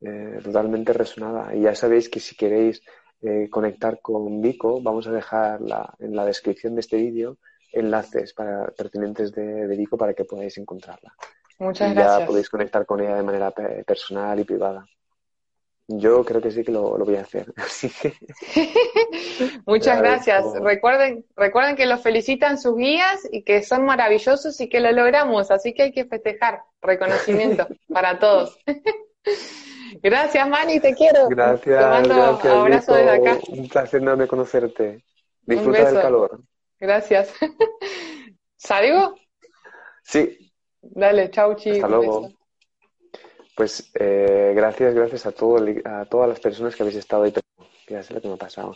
eh, 0.00 0.38
totalmente 0.42 0.92
resonada. 0.92 1.54
Y 1.54 1.62
ya 1.62 1.74
sabéis 1.74 2.08
que 2.08 2.20
si 2.20 2.34
queréis 2.34 2.82
eh, 3.22 3.48
conectar 3.50 4.00
con 4.00 4.40
Vico, 4.40 4.80
vamos 4.82 5.06
a 5.06 5.12
dejar 5.12 5.60
en 5.98 6.16
la 6.16 6.24
descripción 6.24 6.74
de 6.74 6.80
este 6.80 6.96
vídeo 6.96 7.38
enlaces 7.72 8.32
para, 8.32 8.66
pertinentes 8.68 9.32
de, 9.32 9.66
Vico 9.76 9.96
para 9.96 10.14
que 10.14 10.24
podáis 10.24 10.56
encontrarla. 10.58 11.14
Muchas 11.60 11.92
y 11.92 11.94
gracias. 11.94 12.20
Ya 12.20 12.26
podéis 12.26 12.48
conectar 12.48 12.86
con 12.86 13.00
ella 13.00 13.16
de 13.16 13.22
manera 13.22 13.50
personal 13.50 14.40
y 14.40 14.44
privada. 14.44 14.86
Yo 15.88 16.24
creo 16.24 16.40
que 16.40 16.50
sí 16.50 16.64
que 16.64 16.72
lo, 16.72 16.96
voy 16.96 17.16
a 17.16 17.20
hacer. 17.20 17.52
Muchas 19.66 20.00
gracias. 20.00 20.44
Recuerden, 20.54 21.26
recuerden 21.36 21.76
que 21.76 21.84
los 21.84 22.00
felicitan 22.00 22.58
sus 22.58 22.76
guías 22.76 23.28
y 23.30 23.42
que 23.42 23.62
son 23.62 23.84
maravillosos 23.84 24.58
y 24.60 24.70
que 24.70 24.80
lo 24.80 24.90
logramos, 24.92 25.50
así 25.50 25.74
que 25.74 25.82
hay 25.82 25.92
que 25.92 26.06
festejar. 26.06 26.62
Reconocimiento 26.80 27.68
para 27.92 28.18
todos. 28.18 28.58
gracias, 30.02 30.48
Mani, 30.48 30.80
te 30.80 30.94
quiero. 30.94 31.28
Gracias. 31.28 31.78
Te 31.78 31.86
mando 31.86 32.14
gracias, 32.14 32.54
abrazo 32.54 32.94
desde 32.94 33.10
acá. 33.10 33.38
Un 33.48 33.68
placer 33.68 34.00
enorme 34.00 34.26
conocerte. 34.26 35.04
Disfruta 35.42 35.90
del 35.90 36.00
calor. 36.00 36.40
Gracias. 36.78 37.34
¿Salgo? 38.56 39.14
Sí. 40.02 40.49
Dale, 40.82 41.30
chau, 41.30 41.54
chicos. 41.54 41.84
Hasta 41.84 41.88
luego. 41.88 42.40
Pues 43.60 43.90
eh, 43.94 44.52
gracias, 44.54 44.94
gracias 44.94 45.26
a, 45.26 45.32
todo, 45.32 45.58
a 45.84 46.06
todas 46.06 46.28
las 46.28 46.40
personas 46.40 46.74
que 46.74 46.82
habéis 46.82 46.96
estado 46.96 47.24
ahí. 47.24 47.34
Ya 47.88 48.02
sé 48.02 48.14
lo 48.14 48.20
que 48.22 48.28
me 48.28 48.34
ha 48.34 48.38
pasado, 48.38 48.74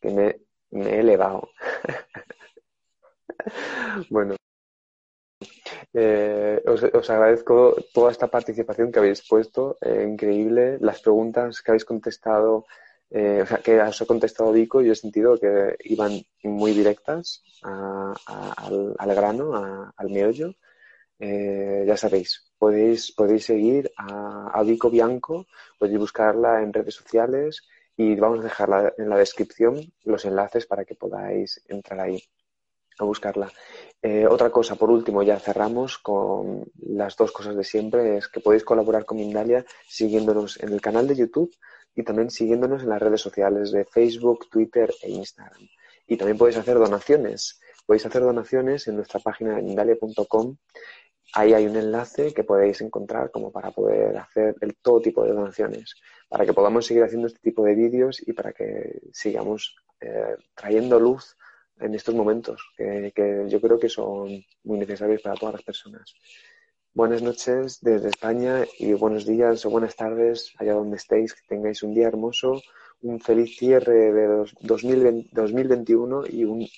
que 0.00 0.08
me, 0.08 0.88
he 0.90 1.00
elevado. 1.00 1.50
bueno, 4.08 4.36
eh, 5.92 6.62
os, 6.66 7.10
agradezco 7.10 7.76
toda 7.92 8.10
esta 8.10 8.28
participación 8.28 8.90
que 8.90 9.00
habéis 9.00 9.26
puesto, 9.28 9.76
eh, 9.82 10.06
increíble. 10.08 10.78
Las 10.80 11.02
preguntas 11.02 11.60
que 11.60 11.72
habéis 11.72 11.84
contestado, 11.84 12.64
o 13.10 13.46
sea, 13.46 13.58
que 13.62 13.78
os 13.82 14.00
ha 14.00 14.06
contestado 14.06 14.52
Vico, 14.52 14.80
yo 14.80 14.92
he 14.92 14.96
sentido 14.96 15.36
que 15.36 15.76
iban 15.84 16.22
muy 16.42 16.72
directas 16.72 17.42
al, 17.62 19.14
grano, 19.14 19.92
al 19.94 20.08
meollo. 20.08 20.54
Ya 21.22 21.96
sabéis, 21.96 22.52
podéis, 22.58 23.12
podéis 23.12 23.44
seguir 23.44 23.92
a, 23.96 24.62
Vico 24.64 24.90
Bianco, 24.90 25.46
podéis 25.78 25.98
buscarla 25.98 26.62
en 26.62 26.72
redes 26.72 26.94
sociales 26.94 27.62
y 27.96 28.16
vamos 28.16 28.40
a 28.40 28.44
dejar 28.44 28.94
en 28.98 29.08
la 29.08 29.18
descripción 29.18 29.92
los 30.04 30.24
enlaces 30.24 30.66
para 30.66 30.84
que 30.84 30.94
podáis 30.94 31.62
entrar 31.68 32.00
ahí 32.00 32.22
a 32.98 33.04
buscarla. 33.04 33.50
Eh, 34.00 34.26
otra 34.26 34.50
cosa, 34.50 34.74
por 34.76 34.90
último, 34.90 35.22
ya 35.22 35.38
cerramos 35.38 35.98
con 35.98 36.64
las 36.80 37.16
dos 37.16 37.32
cosas 37.32 37.56
de 37.56 37.64
siempre, 37.64 38.16
es 38.16 38.28
que 38.28 38.40
podéis 38.40 38.64
colaborar 38.64 39.04
con 39.04 39.18
Mindalia 39.18 39.64
siguiéndonos 39.86 40.60
en 40.60 40.72
el 40.72 40.80
canal 40.80 41.06
de 41.06 41.16
YouTube 41.16 41.54
y 41.94 42.02
también 42.02 42.30
siguiéndonos 42.30 42.82
en 42.82 42.88
las 42.88 43.00
redes 43.00 43.20
sociales 43.20 43.70
de 43.70 43.84
Facebook, 43.84 44.48
Twitter 44.50 44.92
e 45.02 45.10
Instagram. 45.10 45.68
Y 46.06 46.16
también 46.16 46.38
podéis 46.38 46.58
hacer 46.58 46.78
donaciones. 46.78 47.60
Podéis 47.86 48.06
hacer 48.06 48.22
donaciones 48.22 48.88
en 48.88 48.96
nuestra 48.96 49.20
página 49.20 49.56
de 49.56 49.62
mindalia.com 49.62 50.56
Ahí 51.34 51.54
hay 51.54 51.66
un 51.66 51.76
enlace 51.76 52.34
que 52.34 52.44
podéis 52.44 52.80
encontrar 52.82 53.30
como 53.30 53.50
para 53.50 53.70
poder 53.70 54.16
hacer 54.18 54.54
el 54.60 54.76
todo 54.76 55.00
tipo 55.00 55.24
de 55.24 55.32
donaciones, 55.32 55.94
para 56.28 56.44
que 56.44 56.52
podamos 56.52 56.86
seguir 56.86 57.02
haciendo 57.04 57.26
este 57.26 57.40
tipo 57.40 57.64
de 57.64 57.74
vídeos 57.74 58.22
y 58.26 58.32
para 58.32 58.52
que 58.52 59.00
sigamos 59.12 59.76
eh, 60.00 60.36
trayendo 60.54 61.00
luz 61.00 61.36
en 61.80 61.94
estos 61.94 62.14
momentos, 62.14 62.62
que, 62.76 63.12
yo 63.48 63.60
creo 63.60 63.78
que 63.78 63.88
son 63.88 64.44
muy 64.64 64.78
necesarios 64.78 65.22
para 65.22 65.36
todas 65.36 65.54
las 65.54 65.62
personas. 65.62 66.14
Buenas 66.94 67.22
noches 67.22 67.80
desde 67.80 68.08
España 68.08 68.64
y 68.78 68.92
buenos 68.92 69.24
días 69.24 69.64
o 69.64 69.70
buenas 69.70 69.96
tardes 69.96 70.52
allá 70.58 70.74
donde 70.74 70.96
estéis, 70.96 71.32
que 71.34 71.40
tengáis 71.48 71.82
un 71.82 71.94
día 71.94 72.08
hermoso, 72.08 72.60
un 73.00 73.18
feliz 73.20 73.56
cierre 73.56 74.12
de 74.12 74.44
2021 74.60 76.24
y 76.28 76.44
un 76.44 76.68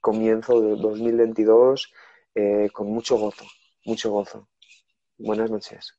comienzo 0.00 0.60
de 0.60 0.76
2022 0.76 1.92
eh, 2.36 2.70
con 2.72 2.88
mucho 2.92 3.16
gozo 3.18 3.46
mucho 3.86 4.10
gozo. 4.10 4.48
Buenas 5.18 5.50
noches. 5.50 5.92